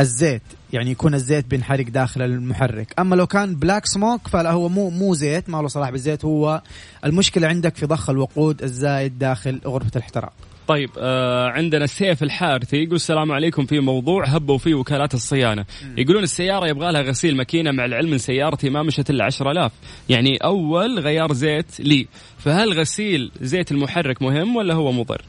الزيت 0.00 0.42
يعني 0.72 0.90
يكون 0.90 1.14
الزيت 1.14 1.46
بينحرق 1.46 1.86
داخل 1.88 2.22
المحرك. 2.22 2.94
أما 2.98 3.14
لو 3.14 3.26
كان 3.26 3.54
black 3.54 3.86
smoke 3.86 4.28
فلا 4.28 4.50
هو 4.50 4.68
مو 4.68 4.90
مو 4.90 5.14
زيت 5.14 5.50
ما 5.50 5.62
له 5.62 5.68
صلاح 5.68 5.90
بالزيت 5.90 6.24
هو 6.24 6.62
المشكلة 7.04 7.48
عندك 7.48 7.76
في 7.76 7.86
ضخ 7.86 8.10
الوقود 8.10 8.62
الزايد 8.62 9.18
داخل 9.18 9.60
غرفة 9.66 9.90
الاحتراق. 9.96 10.32
طيب 10.68 10.90
آه 10.98 11.48
عندنا 11.48 11.86
سيف 11.86 12.22
الحارثي 12.22 12.76
يقول 12.76 12.94
السلام 12.94 13.32
عليكم 13.32 13.66
في 13.66 13.80
موضوع 13.80 14.24
هبوا 14.26 14.58
فيه 14.58 14.74
وكالات 14.74 15.14
الصيانة. 15.14 15.62
م. 15.62 15.98
يقولون 15.98 16.22
السيارة 16.22 16.66
يبغى 16.66 16.92
لها 16.92 17.02
غسيل 17.02 17.36
ماكينة 17.36 17.70
مع 17.70 17.84
العلم 17.84 18.12
إن 18.12 18.18
سيارتي 18.18 18.70
ما 18.70 18.82
مشت 18.82 19.10
إلا 19.10 19.24
10000 19.24 19.72
يعني 20.08 20.36
أول 20.36 20.98
غيار 20.98 21.32
زيت 21.32 21.80
لي. 21.80 22.06
فهل 22.38 22.72
غسيل 22.72 23.30
زيت 23.40 23.72
المحرك 23.72 24.22
مهم 24.22 24.56
ولا 24.56 24.74
هو 24.74 24.92
مضر؟ 24.92 25.22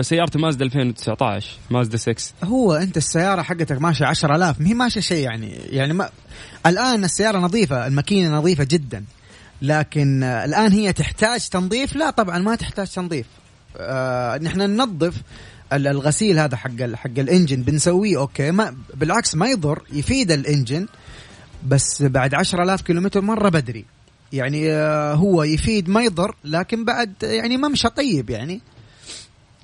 سيارتي 0.00 0.38
مازدا 0.38 0.64
2019 0.64 1.50
مازدا 1.70 1.96
6 1.96 2.14
هو 2.44 2.74
أنت 2.74 2.96
السيارة 2.96 3.42
حقتك 3.42 3.82
ماشية 3.82 4.04
10000 4.04 4.60
ما 4.60 4.68
هي 4.68 4.74
ماشية 4.74 5.00
شيء 5.00 5.24
يعني 5.24 5.50
يعني 5.50 5.92
ما 5.92 6.10
الآن 6.66 7.04
السيارة 7.04 7.38
نظيفة 7.38 7.86
الماكينة 7.86 8.36
نظيفة 8.36 8.66
جدا 8.70 9.04
لكن 9.62 10.22
آه، 10.22 10.44
الآن 10.44 10.72
هي 10.72 10.92
تحتاج 10.92 11.48
تنظيف؟ 11.48 11.96
لا 11.96 12.10
طبعا 12.10 12.38
ما 12.38 12.56
تحتاج 12.56 12.88
تنظيف. 12.88 13.26
آه 13.76 14.38
نحن 14.38 14.58
ننظف 14.58 15.14
الغسيل 15.72 16.38
هذا 16.38 16.56
حق 16.56 16.94
حق 16.94 17.18
الإنجن 17.18 17.62
بنسويه 17.62 18.18
أوكي 18.18 18.50
ما 18.50 18.76
بالعكس 18.94 19.34
ما 19.34 19.46
يضر 19.46 19.82
يفيد 19.92 20.32
الإنجن 20.32 20.86
بس 21.66 22.02
بعد 22.02 22.34
10000 22.34 22.82
كيلومتر 22.82 23.20
مرة 23.20 23.48
بدري. 23.48 23.84
يعني 24.32 24.72
آه 24.72 25.14
هو 25.14 25.42
يفيد 25.42 25.88
ما 25.88 26.02
يضر 26.02 26.34
لكن 26.44 26.84
بعد 26.84 27.12
يعني 27.22 27.56
ممشى 27.56 27.88
طيب 27.88 28.30
يعني. 28.30 28.60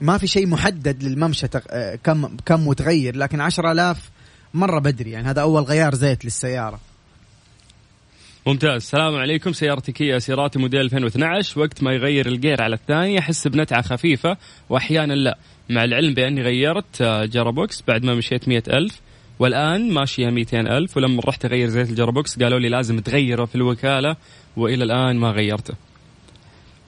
ما 0.03 0.19
في 0.19 0.27
شيء 0.27 0.47
محدد 0.47 1.03
للممشى 1.03 1.47
آه، 1.71 1.95
كم 2.05 2.37
كم 2.47 2.69
متغير 2.69 3.17
لكن 3.17 3.41
10000 3.41 4.11
مرة 4.55 4.79
بدري 4.79 5.11
يعني 5.11 5.29
هذا 5.29 5.41
أول 5.43 5.63
غيار 5.63 5.95
زيت 5.95 6.25
للسيارة. 6.25 6.81
ممتاز. 8.47 8.71
السلام 8.71 9.15
عليكم 9.17 9.53
سيارتي 9.53 9.93
كيا 9.93 10.19
سيراتو 10.19 10.59
موديل 10.59 10.81
2012 10.81 11.61
وقت 11.61 11.83
ما 11.83 11.93
يغير 11.93 12.27
ال 12.27 12.34
gear 12.34 12.63
على 12.63 12.75
الثانية 12.75 13.19
أحس 13.19 13.49
بنتعة 13.49 13.83
خفيفة 13.83 14.37
وأحيانا 14.69 15.13
لا. 15.13 15.39
مع 15.71 15.85
العلم 15.85 16.15
بأني 16.15 16.43
غيرت 16.43 17.03
آه، 17.03 17.25
gearbox 17.25 17.83
بعد 17.89 18.05
ما 18.05 18.15
مشيت 18.15 18.49
مية 18.49 18.63
ألف 18.69 19.01
والآن 19.39 19.93
ماشية 19.93 20.31
200 20.31 20.61
ألف 20.61 20.97
ولما 20.97 21.23
رحت 21.27 21.45
أغير 21.45 21.69
زيت 21.69 21.91
ال 21.91 21.97
gearbox 21.97 22.43
قالوا 22.43 22.59
لي 22.59 22.69
لازم 22.69 23.01
تغيره 23.01 23.45
في 23.45 23.55
الوكالة 23.55 24.17
وإلى 24.57 24.85
الآن 24.85 25.17
ما 25.17 25.31
غيرته. 25.31 25.75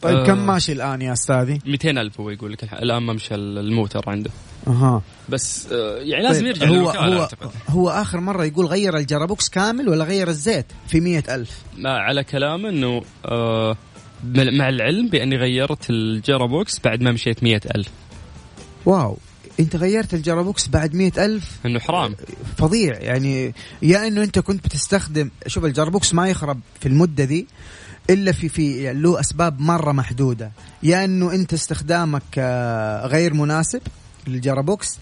طيب 0.04 0.16
آه. 0.16 0.26
كم 0.26 0.46
ماشي 0.46 0.72
الآن 0.72 1.02
يا 1.02 1.12
أستاذي؟ 1.12 1.58
200 1.66 1.90
ألف 1.90 2.20
هو 2.20 2.30
يقول 2.30 2.52
لك 2.52 2.64
الآن 2.72 3.02
ممشى 3.02 3.34
الموتر 3.34 4.10
عنده. 4.10 4.30
أها. 4.66 5.02
بس 5.28 5.66
آه 5.72 5.96
يعني 5.98 6.22
لازم 6.22 6.40
طيب 6.40 6.46
يرجع 6.56 6.66
هو 6.68 6.90
هو 6.90 7.20
أعتقد. 7.22 7.50
هو 7.68 7.88
آخر 7.90 8.20
مرة 8.20 8.44
يقول 8.44 8.66
غير 8.66 8.96
ال 8.96 9.03
gearbox 9.03 9.48
كامل 9.48 9.88
ولا 9.88 10.04
غير 10.04 10.28
الزيت 10.28 10.66
في 10.88 11.00
مية 11.00 11.24
ألف؟ 11.28 11.50
ما 11.76 11.90
على 11.90 12.24
كلامه 12.24 12.68
إنه 12.68 13.02
آه 13.24 13.76
مع 14.34 14.68
العلم 14.68 15.08
بأني 15.08 15.36
غيرت 15.36 15.90
ال 15.90 16.01
gearbox 16.01 16.80
بعد 16.84 17.02
ما 17.02 17.10
مشيت 17.12 17.42
مية 17.42 17.60
ألف. 17.76 17.88
واو. 18.86 19.18
أنت 19.60 19.76
غيرت 19.76 20.14
ال 20.14 20.21
gearbox 20.21 20.68
بعد 20.68 20.94
مية 20.94 21.12
ألف؟ 21.18 21.58
إنه 21.66 21.80
حرام. 21.80 22.16
فظيع 22.56 22.98
يعني 23.00 23.54
يا 23.82 24.06
إنه 24.06 24.22
أنت 24.22 24.38
كنت 24.38 24.64
بتستخدم 24.64 25.30
شوف 25.46 25.64
ال 25.64 25.70
gearbox 25.70 26.14
ما 26.14 26.28
يخرب 26.28 26.60
في 26.80 26.86
المدة 26.88 27.24
دي 27.24 27.46
إلا 28.10 28.32
في 28.32 28.48
في 28.48 28.82
يعني 28.82 29.00
له 29.00 29.20
أسباب 29.20 29.60
مرة 29.60 29.92
محدودة. 29.92 30.52
يا 30.82 31.04
إنه 31.04 31.32
أنت 31.32 31.52
استخدامك 31.52 32.22
آه، 32.38 33.06
غير 33.06 33.34
مناسب 33.34 33.80
لل 34.26 34.42
gearbox 34.42 34.98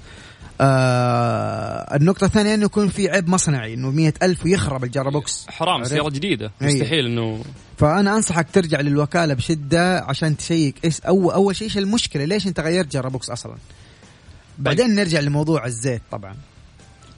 آه 0.60 1.96
النقطة 1.96 2.24
الثانية 2.24 2.54
إنه 2.54 2.64
يكون 2.64 2.88
في 2.88 3.10
عيب 3.10 3.28
مصنعي 3.28 3.74
إنه 3.74 3.90
مية 3.90 4.14
ألف 4.22 4.44
ويخرب 4.44 4.84
ال 4.84 4.91
gearbox. 4.91 5.46
حرام 5.48 5.84
سيارة 5.84 6.10
جديدة. 6.10 6.52
مستحيل 6.60 7.06
انه 7.06 7.44
فأنا 7.78 8.16
أنصحك 8.16 8.46
ترجع 8.52 8.80
للوكالة 8.80 9.34
بشدة 9.34 10.00
عشان 10.00 10.36
تشيك 10.36 10.74
إيش 10.84 11.00
اول 11.00 11.34
أول 11.34 11.56
شيء 11.56 11.68
إيش 11.68 11.78
المشكلة؟ 11.78 12.24
ليش 12.24 12.46
أنت 12.46 12.60
غيرت 12.60 12.92
gearbox 12.92 13.30
أصلا؟ 13.30 13.54
بعدين. 14.58 14.94
نرجع 14.94 15.20
لموضوع 15.20 15.66
الزيت 15.66 16.02
طبعا. 16.10 16.36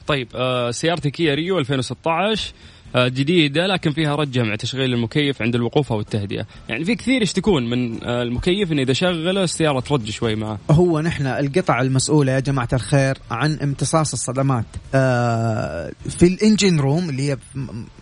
طيب 0.06 0.28
آه 0.34 0.70
سيارتي 0.70 1.10
كيا 1.10 1.34
ريو 1.34 1.58
2016 1.58 2.48
آه، 2.48 2.54
جديدة 2.96 3.66
لكن 3.66 3.90
فيها 3.90 4.14
رجه 4.14 4.42
مع 4.42 4.56
تشغيل 4.56 4.94
المكيف 4.94 5.42
عند 5.42 5.54
الوقوف 5.54 5.92
أو 5.92 6.00
التهدئة. 6.00 6.46
يعني 6.68 6.84
في 6.84 6.94
كثير 6.94 7.22
يشتكون 7.22 7.70
من 7.70 8.04
آه، 8.04 8.22
المكيف 8.22 8.72
إنه 8.72 8.82
إذا 8.82 8.92
شغله 8.92 9.44
السيارة 9.44 9.80
ترج 9.80 10.10
شوي 10.10 10.34
معه. 10.34 10.58
هو 10.70 11.00
نحن 11.00 11.26
القطع 11.26 11.80
المسؤولة 11.80 12.32
يا 12.32 12.40
جماعة 12.40 12.68
الخير 12.72 13.18
عن 13.30 13.52
امتصاص 13.62 14.12
الصدمات. 14.12 14.64
آه، 14.94 15.92
في 16.08 16.26
ال 16.26 16.34
engine 16.34 16.80
room 16.80 17.08
اللي 17.08 17.30
هي 17.30 17.36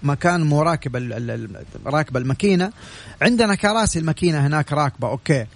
مكان 0.02 0.40
مراكب 0.42 0.96
ال- 0.96 1.12
ال- 1.12 1.30
ال- 1.30 1.64
راكبة 1.86 2.20
الماكينة 2.20 2.72
عندنا 3.22 3.54
كراسي 3.54 3.98
الماكينة 3.98 4.46
هناك 4.46 4.72
راكبة 4.72 5.08
okay. 5.08 5.46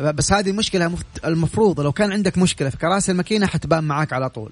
بس 0.00 0.32
هذه 0.32 0.50
المشكلة 0.50 0.92
المفروض 1.24 1.80
لو 1.80 1.92
كان 1.92 2.12
عندك 2.12 2.38
مشكلة 2.38 2.68
في 2.70 2.76
كراسي 2.76 3.12
الماكينة 3.12 3.46
حتبان 3.46 3.84
معاك 3.84 4.12
على 4.12 4.28
طول. 4.30 4.50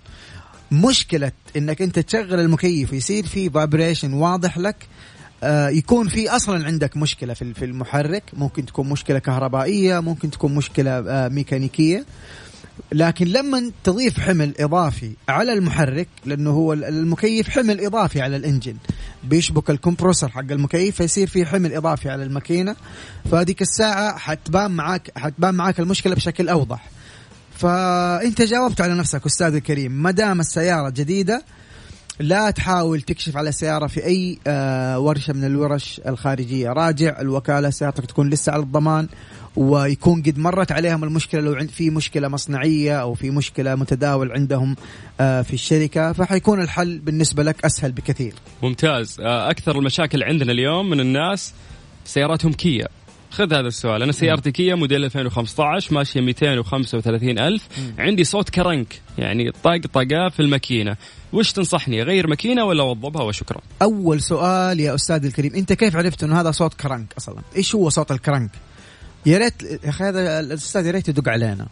مشكلة 0.73 1.33
إنك 1.57 1.83
أنت 1.83 1.99
تشغل 1.99 2.41
المكيف 2.41 2.93
ويصير 2.93 3.27
في 3.27 3.51
فابريشن 3.51 4.13
واضح 4.13 4.59
لك 4.59 4.77
آه، 5.45 5.69
يكون 5.69 6.09
في 6.09 6.31
أصلا 6.31 6.67
عندك 6.67 6.97
مشكلة 6.97 7.35
في 7.35 7.55
في 7.55 7.65
المحرك. 7.65 8.23
ممكن 8.33 8.67
تكون 8.67 8.89
مشكلة 8.89 9.19
كهربائية 9.19 10.01
ممكن 10.01 10.31
تكون 10.31 10.55
مشكلة 10.55 10.91
آه، 10.99 11.29
ميكانيكية. 11.29 12.05
لكن 12.93 13.27
لما 13.27 13.71
تضيف 13.85 14.21
حمل 14.21 14.55
إضافي 14.61 15.13
على 15.29 15.53
المحرك 15.53 16.09
لأنه 16.27 16.51
هو 16.51 16.73
المكيف 16.73 17.49
حمل 17.49 17.85
إضافي 17.85 18.21
على 18.21 18.37
الإنجن 18.37 18.77
بيشبك 19.25 19.71
الكمبروسر 19.71 20.29
حق 20.29 20.39
المكيف 20.41 20.97
فيصير 20.97 21.27
في 21.27 21.47
حمل 21.47 21.75
إضافي 21.75 22.11
على 22.11 22.25
الماكينة. 22.25 22.77
فهذيك 23.31 23.63
الساعة 23.63 24.19
حتبان 24.19 24.71
معاك 24.71 25.11
حتبان 25.17 25.55
معاك 25.55 25.81
المشكلة 25.81 26.15
بشكل 26.15 26.49
أوضح. 26.49 26.92
فأنت 27.63 28.43
جاوبت 28.43 28.81
على 28.81 28.95
نفسك 28.95 29.27
أستاذ 29.27 29.55
الكريم. 29.55 29.93
ما 29.93 30.11
دام 30.11 30.41
السيارة 30.41 30.91
جديدة 30.91 31.45
لا 32.21 32.51
تحاول 32.51 33.01
تكشف 33.01 33.37
على 33.37 33.49
السيارة 33.49 33.87
في 33.87 34.05
أي 34.05 34.39
آه، 34.47 34.99
ورشة 34.99 35.33
من 35.33 35.45
الورش 35.45 36.01
الخارجية. 36.07 36.69
راجع 36.69 37.21
الوكالة 37.21 37.71
سيارتك 37.71 38.07
تكون 38.07 38.31
لسه 38.31 38.53
على 38.53 38.63
الضمان 38.63 39.09
ويكون 39.57 40.23
قد 40.23 40.39
مرت 40.39 40.73
عليهم 40.73 41.05
المشكلة 41.05 41.41
لو 41.41 41.67
في 41.67 41.91
مشكلة 41.91 42.29
مصنعية 42.29 43.01
أو 43.01 43.15
في 43.15 43.31
مشكلة 43.31 43.75
متداول 43.75 44.33
عندهم 44.33 44.77
آه، 45.21 45.43
في 45.43 45.55
الشركة 45.55 46.13
فحيكون 46.13 46.61
الحل 46.61 46.99
بالنسبة 46.99 47.43
لك 47.43 47.65
أسهل 47.65 47.93
بكثير. 47.93 48.35
ممتاز. 48.63 49.21
آه، 49.21 49.51
أكثر 49.51 49.79
المشاكل 49.79 50.23
عندنا 50.23 50.53
اليوم 50.53 50.91
من 50.91 51.01
الناس 51.01 51.53
سياراتهم 52.05 52.53
كيا. 52.53 52.89
خذ 53.33 53.55
هذا 53.55 53.69
السؤال. 53.69 54.03
أنا 54.03 54.13
سيارتي 54.13 54.51
كيا 54.51 54.75
موديل 54.75 55.05
2015 55.05 55.95
ماشية 55.95 56.21
235 56.21 57.39
ألف. 57.39 57.69
عندي 57.99 58.25
صوت 58.25 58.49
crank 58.51 59.01
يعني 59.19 59.51
طقطقه 59.65 60.29
في 60.29 60.41
الماكينة. 60.41 60.97
وش 61.33 61.53
تنصحني 61.53 62.03
أغير 62.03 62.27
ماكينة 62.27 62.65
ولا 62.65 62.83
اوظبها 62.83 63.23
وشكرا. 63.23 63.61
أول 63.83 64.21
سؤال 64.21 64.81
يا 64.81 64.95
أستاذ 64.95 65.25
الكريم 65.25 65.55
أنت 65.55 65.73
كيف 65.73 65.97
عرفت 65.97 66.25
أنه 66.25 66.41
هذا 66.41 66.51
صوت 66.51 66.75
crank 66.75 67.15
أصلا؟ 67.19 67.43
إيش 67.57 67.75
هو 67.75 67.89
صوت 67.89 68.13
ال 68.13 68.18
crank؟ 68.18 68.51
يا 69.27 69.39
ريت 69.39 69.63
يا 69.63 69.89
أخي 69.91 70.05
هذا 70.05 70.41
الأستاذ 70.41 70.87
يا 70.87 70.91
ريت 70.91 71.09
يدق 71.09 71.29
علينا 71.29 71.67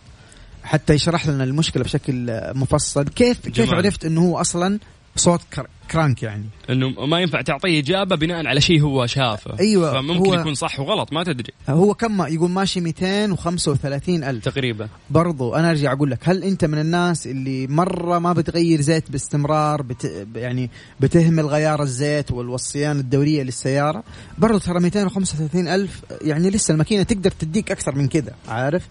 حتى 0.65 0.95
يشرح 0.95 1.27
لنا 1.27 1.45
المشكلة 1.45 1.85
بشكل 1.85 2.41
مفصل. 2.55 3.05
كيف 3.05 3.41
كيف 3.41 3.55
جمال. 3.67 3.75
عرفت 3.75 4.05
أنه 4.05 4.21
هو 4.21 4.41
أصلا 4.41 4.79
صوت 5.17 5.41
cr- 5.55 5.67
crank 5.91 6.23
يعني. 6.23 6.45
إنه 6.71 6.89
ما 7.07 7.21
ينفع 7.21 7.41
تعطيه 7.41 7.81
إجابة 7.81 8.17
بناء 8.17 8.47
على 8.47 8.61
شيء 8.61 8.81
هو 8.83 9.07
شافه. 9.07 9.59
أيوة، 9.61 9.93
فممكن 9.93 10.27
هو- 10.31 10.35
يكون 10.41 10.55
صح 10.55 10.81
وغلط 10.81 11.13
ما 11.13 11.25
تدري. 11.25 11.53
هو 11.69 11.95
كم 11.95 12.23
يقول 12.27 12.51
ماشي 12.51 12.81
235 12.81 14.25
ألف. 14.25 14.45
تقريبا. 14.45 14.89
برضو 15.11 15.55
أنا 15.55 15.71
أرجع 15.71 15.93
أقول 15.93 16.11
لك 16.11 16.29
هل 16.29 16.45
أنت 16.45 16.65
من 16.65 16.79
الناس 16.79 17.27
اللي 17.27 17.67
مرة 17.67 18.19
ما 18.19 18.33
بتغير 18.33 18.81
زيت 18.81 19.11
باستمرار 19.11 19.83
بت... 19.83 20.27
يعني 20.35 20.71
بتهمل 21.01 21.47
غيار 21.47 21.83
الزيت 21.83 22.31
وال- 22.31 22.49
والصيانة 22.49 23.01
الدورية 23.01 23.43
للسيارة؟ 23.43 24.05
برضو 24.39 24.59
ترى 24.59 24.81
235 24.81 25.69
ألف 25.69 26.01
يعني 26.23 26.51
لسه 26.51 26.73
الماكينة 26.73 27.03
تقدر 27.03 27.31
تديك 27.31 27.71
أكثر 27.71 27.95
من 27.95 28.09
كذا 28.09 28.33
عارف؟ 28.49 28.87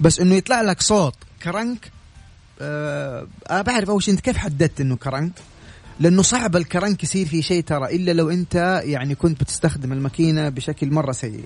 بس 0.00 0.20
إنه 0.20 0.34
يطلع 0.34 0.60
لك 0.62 0.80
صوت 0.82 1.14
كرنك 1.42 1.90
أنا 3.50 3.62
بعرف 3.62 3.90
أول 3.90 4.02
شيء 4.02 4.14
أنت 4.14 4.20
كيف 4.20 4.36
حددت 4.36 4.80
إنه 4.80 4.96
كرنك 4.96 5.32
لأنه 6.00 6.22
صعب 6.22 6.56
الكرنك 6.56 7.02
يصير 7.02 7.26
في 7.26 7.42
شيء 7.42 7.62
ترى 7.62 7.96
إلا 7.96 8.12
لو 8.12 8.30
أنت 8.30 8.82
يعني 8.84 9.14
كنت 9.14 9.40
بتستخدم 9.40 9.92
الماكينة 9.92 10.48
بشكل 10.48 10.90
مرة 10.90 11.12
سيء. 11.12 11.44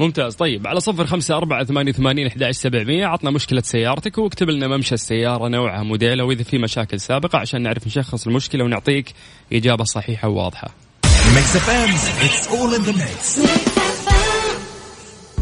ممتاز. 0.00 0.34
طيب 0.34 0.66
على 0.66 0.80
صفر 0.80 1.06
خمسة 1.06 1.36
أربعة 1.36 1.64
ثمانية 1.64 1.92
وثمانين 1.92 2.26
أحد 2.26 2.50
سبعمية 2.50 3.06
عطنا 3.06 3.30
مشكلة 3.30 3.60
سيارتك 3.60 4.18
واكتب 4.18 4.50
لنا 4.50 4.68
ممشى 4.68 4.94
السيارة 4.94 5.48
نوعها 5.48 5.82
موديلها 5.82 6.24
وإذا 6.24 6.42
في 6.42 6.58
مشاكل 6.58 7.00
سابقة 7.00 7.38
عشان 7.38 7.62
نعرف 7.62 7.86
نشخص 7.86 8.26
المشكلة 8.26 8.64
ونعطيك 8.64 9.12
إجابة 9.52 9.84
صحيحة 9.84 10.28
وواضحة. 10.28 10.74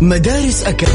مدارس 0.01 0.63
اكل 0.63 0.87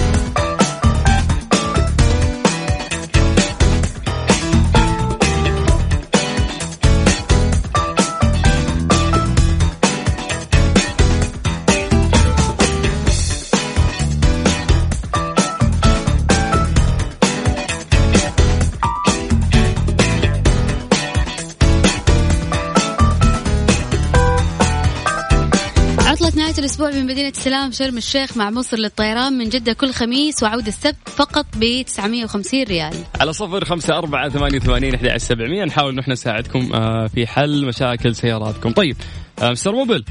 الأسبوع 26.84 27.02
من 27.02 27.08
مدينة 27.08 27.30
السلام 27.30 27.72
شرم 27.72 27.98
الشيخ 27.98 28.38
مع 28.38 28.50
مصر 28.50 28.78
للطيران 28.78 29.34
من 29.34 29.50
جدة 29.50 29.74
كل 29.74 29.92
خميس 29.94 30.44
وعودة 30.44 30.68
السبت 30.68 31.10
فقط 31.10 31.46
ب 31.56 31.82
950 31.82 32.64
ريال. 32.64 32.94
على 33.20 33.34
صفر 33.34 33.66
خمسة 33.66 33.98
أربعة 33.98 34.30
ثمانية 34.30 34.58
وثمانين 34.58 34.96
أحد 34.96 35.18
سبعمية. 35.18 35.66
نحاول 35.66 35.96
نحن 35.96 36.12
نساعدكم 36.12 36.74
آه، 36.74 37.08
في 37.08 37.28
حل 37.28 37.66
مشاكل 37.66 38.16
سياراتكم. 38.16 38.72
طيب 38.72 38.98
آه، 39.42 39.52
مستر 39.52 39.72
موبل 39.72 40.06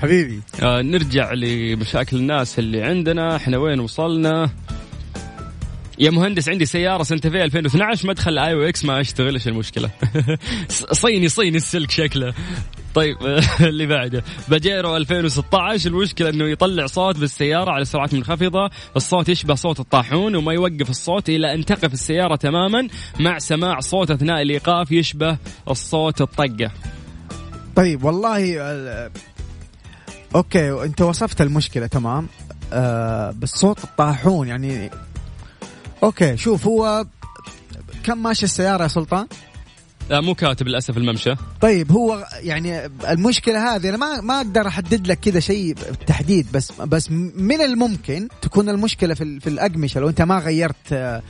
حبيبي. 0.00 0.40
آه، 0.62 0.82
نرجع 0.82 1.32
لمشاكل 1.32 2.16
الناس 2.16 2.58
اللي 2.58 2.82
عندنا. 2.82 3.36
إحنا 3.36 3.58
وين 3.58 3.80
وصلنا؟ 3.80 4.50
يا 5.98 6.10
مهندس 6.10 6.48
عندي 6.48 6.66
سيارة 6.66 7.02
سنتا 7.02 7.30
في 7.30 7.44
2012 7.44 8.08
مدخل 8.08 8.38
AUX 8.38 8.84
ما 8.84 9.00
أشتغل 9.00 9.34
إيش 9.34 9.48
المشكلة؟ 9.48 9.90
صيني 11.02 11.28
صيني 11.28 11.56
السلك 11.56 11.90
شكله. 11.90 12.34
طيب 12.94 13.16
اللي 13.60 13.86
بعده. 13.86 14.24
باجيرو 14.48 14.96
2016 14.96 15.90
المشكلة 15.90 16.28
إنه 16.30 16.44
يطلع 16.44 16.86
صوت 16.86 17.18
بالسيارة 17.18 17.70
على 17.70 17.84
سرعات 17.84 18.14
منخفضة، 18.14 18.70
الصوت 18.96 19.28
يشبه 19.28 19.54
صوت 19.54 19.80
الطاحون 19.80 20.36
وما 20.36 20.52
يوقف 20.52 20.90
الصوت 20.90 21.28
إلى 21.28 21.54
أن 21.54 21.64
تقف 21.64 21.92
السيارة 21.92 22.36
تماما 22.36 22.88
مع 23.20 23.38
سماع 23.38 23.80
صوت 23.80 24.10
أثناء 24.10 24.42
الإيقاف 24.42 24.92
يشبه 24.92 25.36
الصوت 25.70 26.20
الطقة. 26.20 26.70
طيب 27.76 28.04
والله 28.04 28.38
ال- 28.70 29.10
okay 30.34 30.84
أنت 30.84 31.02
وصفت 31.02 31.40
المشكلة 31.40 31.86
تمام. 31.86 32.28
آه 32.72 33.34
بس 33.38 33.50
صوت 33.50 33.84
الطاحون 33.84 34.48
يعني 34.48 34.90
okay 36.02 36.36
شوف 36.36 36.66
هو 36.66 37.04
كم 38.04 38.22
ماشي 38.22 38.44
السيارة 38.44 38.82
يا 38.82 38.88
سلطان؟ 38.88 39.26
لا 40.10 40.20
مو 40.20 40.34
كاتب 40.34 40.68
للأسف 40.68 40.96
الممشى. 40.96 41.34
طيب 41.60 41.92
هو 41.92 42.26
يعني 42.40 42.86
المشكلة 43.08 43.74
هذه 43.76 43.88
أنا 43.88 43.96
ما 43.96 44.20
ما 44.20 44.36
أقدر 44.36 44.66
أحدد 44.66 45.06
لك 45.06 45.18
كذا 45.20 45.40
شيء 45.40 45.74
بالتحديد 45.74 46.46
بس 46.52 46.72
بس 46.72 47.10
من 47.36 47.60
الممكن 47.60 48.28
تكون 48.42 48.68
المشكلة 48.68 49.14
في 49.14 49.40
في 49.40 49.46
الأقمشة. 49.46 50.00
لو 50.00 50.08
أنت 50.08 50.22
ما 50.22 50.38
غيرت 50.38 51.22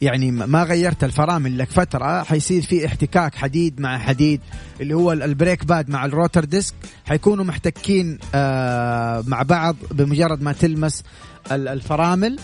يعني 0.00 0.30
ما 0.30 0.62
غيرت 0.62 1.04
الفرامل 1.04 1.58
لك 1.58 1.70
فترة 1.70 2.22
حيصير 2.22 2.62
في 2.62 2.86
احتكاك 2.86 3.34
حديد 3.34 3.80
مع 3.80 3.98
حديد 3.98 4.40
اللي 4.80 4.94
هو 4.94 5.12
ال- 5.12 5.22
brake 5.22 5.64
pad 5.64 5.90
مع 5.90 6.04
ال 6.04 6.11
rotor 6.11 6.44
disc. 6.44 6.74
حيكونوا 7.06 7.44
محتكين 7.44 8.18
آه، 8.34 9.24
مع 9.26 9.42
بعض 9.42 9.76
بمجرد 9.90 10.42
ما 10.42 10.52
تلمس 10.52 11.02
ال- 11.52 11.68
الفرامل. 11.68 12.38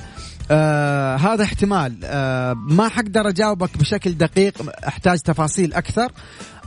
آه 0.50 1.16
هذا 1.16 1.44
احتمال. 1.44 1.98
آه 2.04 2.52
ما 2.54 2.88
حقدر 2.88 3.28
أجاوبك 3.28 3.78
بشكل 3.78 4.12
دقيق 4.12 4.54
أحتاج 4.88 5.18
تفاصيل 5.18 5.74
أكثر. 5.74 6.12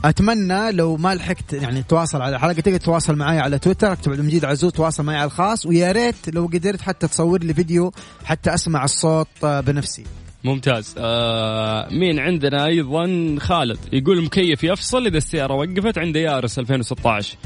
أتمنى 0.04 0.72
لو 0.72 0.96
ما 0.96 1.14
لحقت 1.14 1.52
يعني 1.52 1.82
تواصل 1.82 2.22
على 2.22 2.36
الحلقة 2.36 2.60
تقدر 2.60 2.76
تتواصل 2.76 3.16
معي 3.16 3.38
على 3.38 3.58
تويتر 3.58 3.92
أكتب 3.92 4.10
عبد 4.10 4.20
المجيد 4.20 4.44
عزوز 4.44 4.72
تواصل 4.72 5.04
معي 5.04 5.16
على 5.16 5.26
الخاص. 5.26 5.66
ويا 5.66 5.92
ريت 5.92 6.34
لو 6.34 6.46
قدرت 6.46 6.80
حتى 6.80 7.08
تصور 7.08 7.42
لي 7.42 7.54
فيديو 7.54 7.92
حتى 8.24 8.54
أسمع 8.54 8.84
الصوت 8.84 9.28
آه 9.44 9.60
بنفسي. 9.60 10.04
ممتاز. 10.44 10.94
آه 10.98 11.88
مين 11.90 12.18
عندنا؟ 12.18 12.66
أيضا 12.66 13.36
خالد. 13.40 13.78
يقول 13.92 14.18
المكيف 14.18 14.64
يفصل 14.64 15.06
إذا 15.06 15.16
السيارة 15.16 15.54
وقفت 15.54 15.98
عنده 15.98 16.20
يارس 16.20 16.58
2016 16.58 17.36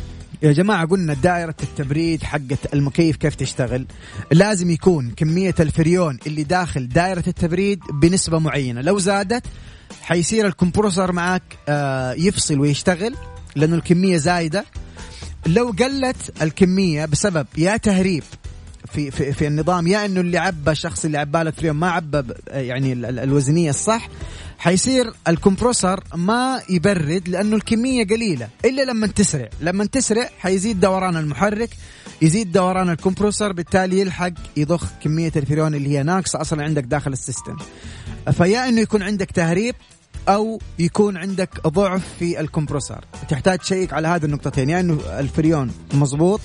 يا 0.43 0.53
جماعة 0.53 0.86
قلنا 0.86 1.14
دائرة 1.14 1.55
التبريد 1.62 2.22
حقت 2.22 2.74
المكيف 2.74 3.16
كيف 3.16 3.34
تشتغل. 3.34 3.86
لازم 4.32 4.70
يكون 4.70 5.11
كمية 5.11 5.55
الفريون 5.61 6.18
اللي 6.26 6.43
داخل 6.45 6.88
دائرة 6.88 7.24
التبريد 7.26 7.80
بنسبة 7.93 8.38
معينة. 8.38 8.80
لو 8.80 8.99
زادت 8.99 9.47
حيصير 10.03 10.47
الكمبروسر 10.47 11.12
معك 11.12 11.43
آه، 11.68 12.12
يفصل 12.12 12.61
ويشتغل 12.61 13.14
لأنه 13.57 13.76
الكمية 13.76 14.16
زايدة. 14.16 14.64
لو 15.47 15.74
قلت 15.80 16.43
الكمية 16.43 17.05
بسبب 17.05 17.47
يا 17.59 17.76
تهريب 17.76 18.22
في 18.93 19.11
في 19.11 19.32
في 19.32 19.47
النظام 19.47 19.86
يا 19.86 20.05
إنه 20.05 20.20
اللي 20.20 20.38
عبى 20.38 20.70
الشخص 20.70 21.05
اللي 21.05 21.18
عبى 21.18 21.38
لك 21.38 21.55
في 21.55 21.61
اليوم 21.61 21.80
ما 21.80 21.90
عبى 21.90 22.22
يعني 22.51 22.93
ال- 22.93 23.05
ال- 23.05 23.18
الوزنية 23.18 23.70
الصح 23.70 24.09
حيصير 24.59 25.12
الكمبروسر 25.28 26.05
ما 26.14 26.62
يبرد 26.70 27.28
لأنه 27.28 27.57
الكمية 27.57 28.07
قليلة. 28.07 28.49
إلا 28.64 28.82
لما 28.82 29.07
تسرع. 29.07 29.49
لما 29.61 29.84
تسرع 29.84 30.28
حيزيد 30.38 30.80
دوران 30.80 31.16
المحرك 31.16 31.70
يزيد 32.22 32.53
دوران 32.53 32.90
ال 32.90 32.96
compressor 32.96 33.53
بالتالي 33.53 34.01
يلحق 34.01 34.30
يضخ 34.57 34.84
كمية 35.03 35.32
الفريون 35.36 35.74
اللي 35.74 35.99
هي 35.99 36.03
ناقصة 36.03 36.40
أصلا 36.40 36.62
عندك 36.62 36.82
داخل 36.84 37.12
ال 37.12 37.18
system. 37.18 37.57
فيا 38.32 38.68
إنه 38.68 38.80
يكون 38.80 39.03
عندك 39.03 39.30
تهريب 39.30 39.74
أو 40.28 40.61
يكون 40.78 41.16
عندك 41.16 41.66
ضعف 41.66 42.03
في 42.18 42.40
ال 42.40 42.46
compressor. 42.46 43.05
تحتاج 43.28 43.59
تشيك 43.59 43.93
على 43.93 44.09
هذه 44.09 44.24
النقطتين. 44.24 44.70
يا 44.70 44.80
إنه 44.80 45.01
الفريون 45.18 45.70
مضبوط 45.95 46.40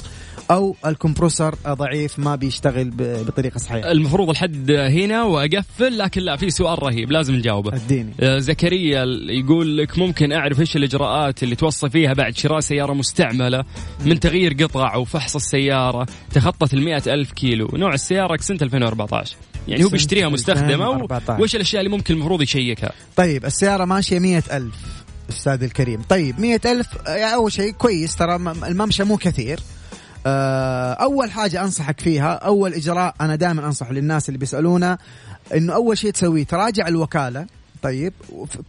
أو 0.52 0.76
ال 0.86 0.92
compressor 0.92 1.56
ضعيف 1.68 2.20
ما 2.20 2.36
بيشتغل 2.36 2.92
بطريقة 3.00 3.58
صحيحة. 3.58 3.92
المفروض 3.92 4.30
الحد 4.30 4.72
هنا 4.72 5.24
وأقفل 5.24 5.98
لكن 5.98 6.22
لا 6.22 6.36
في 6.36 6.50
سؤال 6.50 6.84
رهيب 6.84 7.12
لازم 7.12 7.36
نجاوبه. 7.36 7.76
أديني. 7.76 8.14
آه، 8.20 8.40
زكريا 8.40 9.06
يقول 9.30 9.78
لك 9.78 10.00
ممكن 10.00 10.32
أعرف 10.32 10.60
إيش 10.60 10.76
الإجراءات 10.76 11.44
اللي 11.44 11.56
توصى 11.56 11.90
فيها 11.90 12.14
بعد 12.14 12.38
شراء 12.38 12.60
سيارة 12.60 12.94
مستعملة 12.94 13.64
من 14.06 14.20
تغيير 14.20 14.54
قطع 14.54 14.96
وفحص 14.96 15.36
السيارة 15.36 16.08
تخطت 16.34 16.74
ال 16.74 17.10
ألف 17.10 17.32
كيلو؟ 17.32 17.70
نوع 17.74 17.94
السيارة 17.94 18.38
سنة 18.42 18.60
2014 18.62 19.36
يعني 19.68 19.84
هو 19.84 19.90
بيشتريها 19.90 20.30
مستخدمة 20.30 20.90
و... 20.90 20.94
2014. 20.94 21.40
وإيش 21.42 21.56
الأشياء 21.56 21.82
اللي 21.82 21.98
ممكن 21.98 22.14
المفروض 22.14 22.42
يشيكها؟ 22.42 22.92
طيب 23.16 23.46
السيارة 23.46 23.86
ماشية 23.86 24.20
مية 24.20 24.44
ألف 24.52 24.76
أستاذ 25.30 25.64
الكريم. 25.64 26.02
طيب 26.02 26.40
مية 26.40 26.62
ألف 26.66 26.88
يعني 27.08 27.34
أول 27.34 27.52
شيء 27.52 27.72
كويس 27.72 28.16
ترى 28.16 28.36
الممشى 28.68 29.04
مو 29.04 29.18
كثير. 29.18 29.60
آه، 30.28 30.94
أول 30.94 31.32
حاجة 31.32 31.64
أنصحك 31.64 32.00
فيها 32.00 32.34
أول 32.34 32.74
إجراء 32.74 33.16
أنا 33.22 33.36
دائما 33.36 33.66
أنصح 33.66 33.92
للناس 33.92 34.30
اللي 34.30 34.38
بيسألونا 34.38 34.98
إنه 35.56 35.74
أول 35.74 35.98
شيء 35.98 36.12
تسويه 36.12 36.44
تراجع 36.44 36.88
الوكالة 36.88 37.48
طيب 37.82 38.14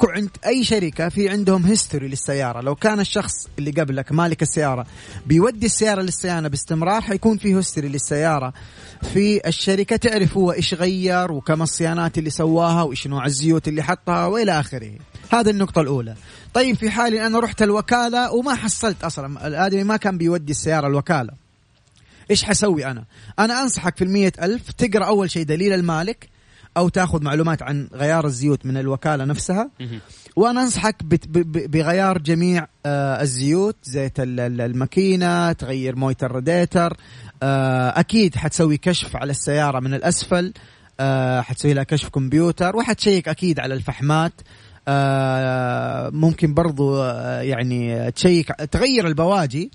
عند 0.03 0.31
أي 0.47 0.65
شركة 0.65 1.09
في 1.09 1.29
عندهم 1.29 1.67
هيستوري 1.67 2.09
للسيارة. 2.09 2.61
لو 2.61 2.75
كان 2.75 3.01
الشخص 3.01 3.49
اللي 3.59 3.71
قبلك 3.71 4.13
مالك 4.13 4.43
السيارة 4.43 4.87
بيودي 5.27 5.67
السيارة 5.67 6.03
للصيانه 6.03 6.49
باستمرار 6.49 7.01
حيكون 7.01 7.39
في 7.39 7.55
هيستوري 7.55 7.89
للسيارة 7.89 8.53
في 9.03 9.49
الشركة 9.49 9.97
تعرف 9.97 10.37
هو 10.37 10.53
إيش 10.53 10.75
غير 10.75 11.33
وكم 11.33 11.63
الصيانات 11.63 12.19
اللي 12.19 12.31
سواها 12.31 12.83
وايش 12.83 13.07
نوع 13.07 13.27
الزيوت 13.27 13.69
اللي 13.69 13.83
حطها 13.83 14.27
وإلى 14.27 14.61
آخره. 14.61 14.93
هذه 15.33 15.51
النقطة 15.51 15.81
الأولى. 15.81 16.15
طيب 16.55 16.77
في 16.77 16.91
حال 16.91 17.15
أنا 17.15 17.39
رحت 17.39 17.63
الوكالة 17.63 18.33
وما 18.33 18.55
حصلت 18.55 19.05
أصلا 19.05 19.47
الآدمي 19.47 19.85
ما 19.85 19.97
كان 19.97 20.19
بيودي 20.19 20.53
السيارة 20.53 20.87
الوكالة. 20.87 21.47
إيش 22.31 22.45
حسوي 22.45 22.87
أنا؟ 22.87 23.05
أنا 23.39 23.62
أنصحك 23.62 23.97
في 23.97 24.05
المية 24.05 24.33
ألف 24.43 24.72
تقرأ 24.72 25.05
أول 25.05 25.31
شيء 25.31 25.43
دليل 25.45 25.72
المالك 25.72 26.29
أو 26.76 26.89
تاخذ 26.89 27.22
معلومات 27.24 27.62
عن 27.62 27.89
غيار 27.93 28.26
الزيوت 28.26 28.66
من 28.66 28.76
الوكالة 28.76 29.24
نفسها. 29.24 29.70
وأنا 30.37 30.62
أنصحك 30.62 30.97
بغيار 31.45 32.18
جميع 32.18 32.66
آه، 32.87 33.22
الزيوت 33.22 33.76
زيت 33.83 34.20
ال- 34.20 34.41
ال- 34.41 34.61
الماكينة 34.61 35.53
تغير 35.53 35.97
موية 35.97 36.16
الراديتر 36.22 36.97
آه، 37.43 38.01
أكيد 38.01 38.37
حتسوي 38.37 38.76
كشف 38.76 39.16
على 39.16 39.31
السيارة 39.31 39.81
من 39.81 39.95
الأسفل 39.95 40.53
آه، 41.01 41.41
حتسوي 41.41 41.74
لها 41.74 41.83
كشف 41.85 42.09
كمبيوتر 42.09 42.76
وحتشيك 42.76 43.29
أكيد 43.29 43.61
على 43.61 43.74
الفحمات 43.74 44.33
ممكن 46.14 46.55
برضو 46.55 47.05
يعني 47.41 48.11
تشيك 48.11 48.49
تغير 48.53 49.07
البواجي 49.07 49.70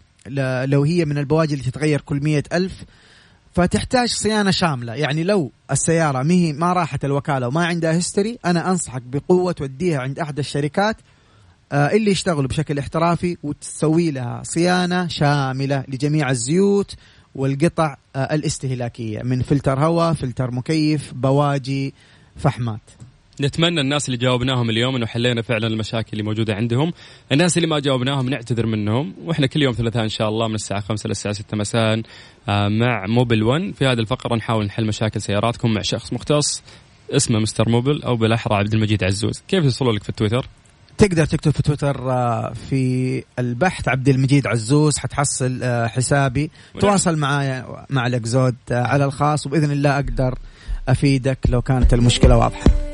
لو 0.65 0.83
هي 0.83 1.05
من 1.05 1.17
البواجي 1.17 1.53
اللي 1.53 1.65
تتغير 1.65 2.01
كل 2.01 2.23
مية 2.23 2.43
ألف 2.53 2.83
فتحتاج 3.53 4.09
صيانة 4.09 4.51
شاملة. 4.51 4.93
يعني 4.93 5.23
لو 5.23 5.51
السيارة 5.71 6.23
مهي 6.23 6.53
ما 6.53 6.73
راحت 6.73 7.05
الوكالة 7.05 7.47
وما 7.47 7.65
عندها 7.65 7.93
history 7.93 8.39
أنا 8.45 8.71
أنصحك 8.71 9.01
بقوة 9.01 9.51
توديها 9.51 9.99
عند 9.99 10.19
أحد 10.19 10.39
الشركات 10.39 10.97
آه، 11.71 11.87
اللي 11.91 12.11
يشتغلوا 12.11 12.47
بشكل 12.47 12.79
احترافي 12.79 13.37
وتسوي 13.43 14.11
لها 14.11 14.43
صيانة 14.43 15.07
شاملة 15.07 15.83
لجميع 15.87 16.29
الزيوت 16.29 16.95
والقطع 17.35 17.97
آه، 18.15 18.35
الاستهلاكية 18.35 19.21
من 19.21 19.41
فلتر 19.41 19.79
هواء 19.79 20.13
فلتر 20.13 20.51
مكيف 20.51 21.13
بواجي 21.13 21.93
فحمات. 22.35 22.81
نتمنى 23.41 23.81
الناس 23.81 24.05
اللي 24.05 24.17
جاوبناهم 24.17 24.69
اليوم 24.69 24.95
إنه 24.95 25.05
حلينا 25.05 25.41
فعلا 25.41 25.67
المشاكل 25.67 26.09
اللي 26.13 26.23
موجودة 26.23 26.53
عندهم، 26.53 26.93
الناس 27.31 27.57
اللي 27.57 27.67
ما 27.67 27.79
جاوبناهم 27.79 28.29
نعتذر 28.29 28.65
منهم، 28.65 29.13
وإحنا 29.25 29.47
كل 29.47 29.61
يوم 29.61 29.73
ثلاثاء 29.73 30.03
إن 30.03 30.09
شاء 30.09 30.29
الله 30.29 30.47
من 30.47 30.55
الساعة 30.55 30.79
5 30.79 31.07
للساعه 31.07 31.33
6 31.33 31.57
مساء 31.57 32.01
آه، 32.49 32.67
مع 32.67 33.05
موبل 33.07 33.43
1 33.43 33.73
في 33.75 33.85
هذه 33.85 33.99
الفقرة 33.99 34.35
نحاول 34.35 34.65
نحل 34.65 34.85
مشاكل 34.85 35.21
سياراتكم 35.21 35.73
مع 35.73 35.81
شخص 35.81 36.13
مختص 36.13 36.63
اسمه 37.11 37.39
مستر 37.39 37.69
موبل 37.69 38.03
أو 38.03 38.15
بالأحرى 38.15 38.55
عبد 38.55 38.73
المجيد 38.73 39.03
عزوز، 39.03 39.43
كيف 39.47 39.63
يوصلوا 39.63 39.93
لك 39.93 40.03
في 40.03 40.09
التويتر؟ 40.09 40.47
تقدر 40.97 41.25
تكتب 41.25 41.51
في 41.51 41.63
تويتر 41.63 42.11
آه، 42.11 42.53
في 42.69 43.23
البحث 43.39 43.87
عبد 43.87 44.09
المجيد 44.09 44.47
عزوز 44.47 44.97
حتحصل 44.97 45.59
آه، 45.63 45.87
حسابي. 45.87 46.51
تواصل 46.79 47.17
معايا 47.17 47.85
مع 47.89 48.07
الأكزود 48.07 48.55
على 48.71 49.05
الخاص 49.05 49.47
وبإذن 49.47 49.71
الله 49.71 49.95
أقدر 49.95 50.39
أفيدك 50.87 51.37
لو 51.49 51.61
كانت 51.61 51.93
المشكلة 51.93 52.37
واضحة. 52.37 52.92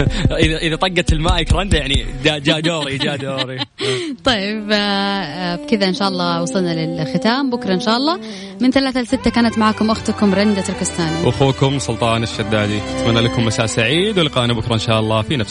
اذا 0.44 0.56
إذا 0.56 0.76
طقت 0.76 1.12
المايك 1.12 1.52
رنده 1.52 1.78
يعني 1.78 2.06
جاء 2.24 2.38
جا 2.38 2.60
دوري 2.60 2.98
جاء 2.98 3.16
دوري. 3.16 3.58
طيب 4.24 4.72
آه، 4.72 4.76
آه، 4.76 5.56
بكذا 5.56 5.88
إن 5.88 5.94
شاء 5.94 6.08
الله 6.08 6.42
وصلنا 6.42 6.86
للختام. 6.86 7.50
بكرة 7.50 7.74
إن 7.74 7.80
شاء 7.80 7.96
الله 7.96 8.20
من 8.60 8.70
ثلاثة 8.70 9.00
لستة 9.00 9.30
كانت 9.30 9.58
معكم 9.58 9.90
أختكم 9.90 10.34
رندا 10.34 10.60
تركستاني. 10.60 11.28
أخوكم 11.28 11.78
سلطان 11.78 12.22
الشدادي. 12.22 12.78
أتمنى 12.78 13.20
لكم 13.20 13.44
مساء 13.44 13.66
سعيد 13.66 14.18
ولقاءنا 14.18 14.52
بكرة 14.52 14.74
إن 14.74 14.78
شاء 14.78 15.00
الله 15.00 15.22
في 15.22 15.36
نفس 15.36 15.50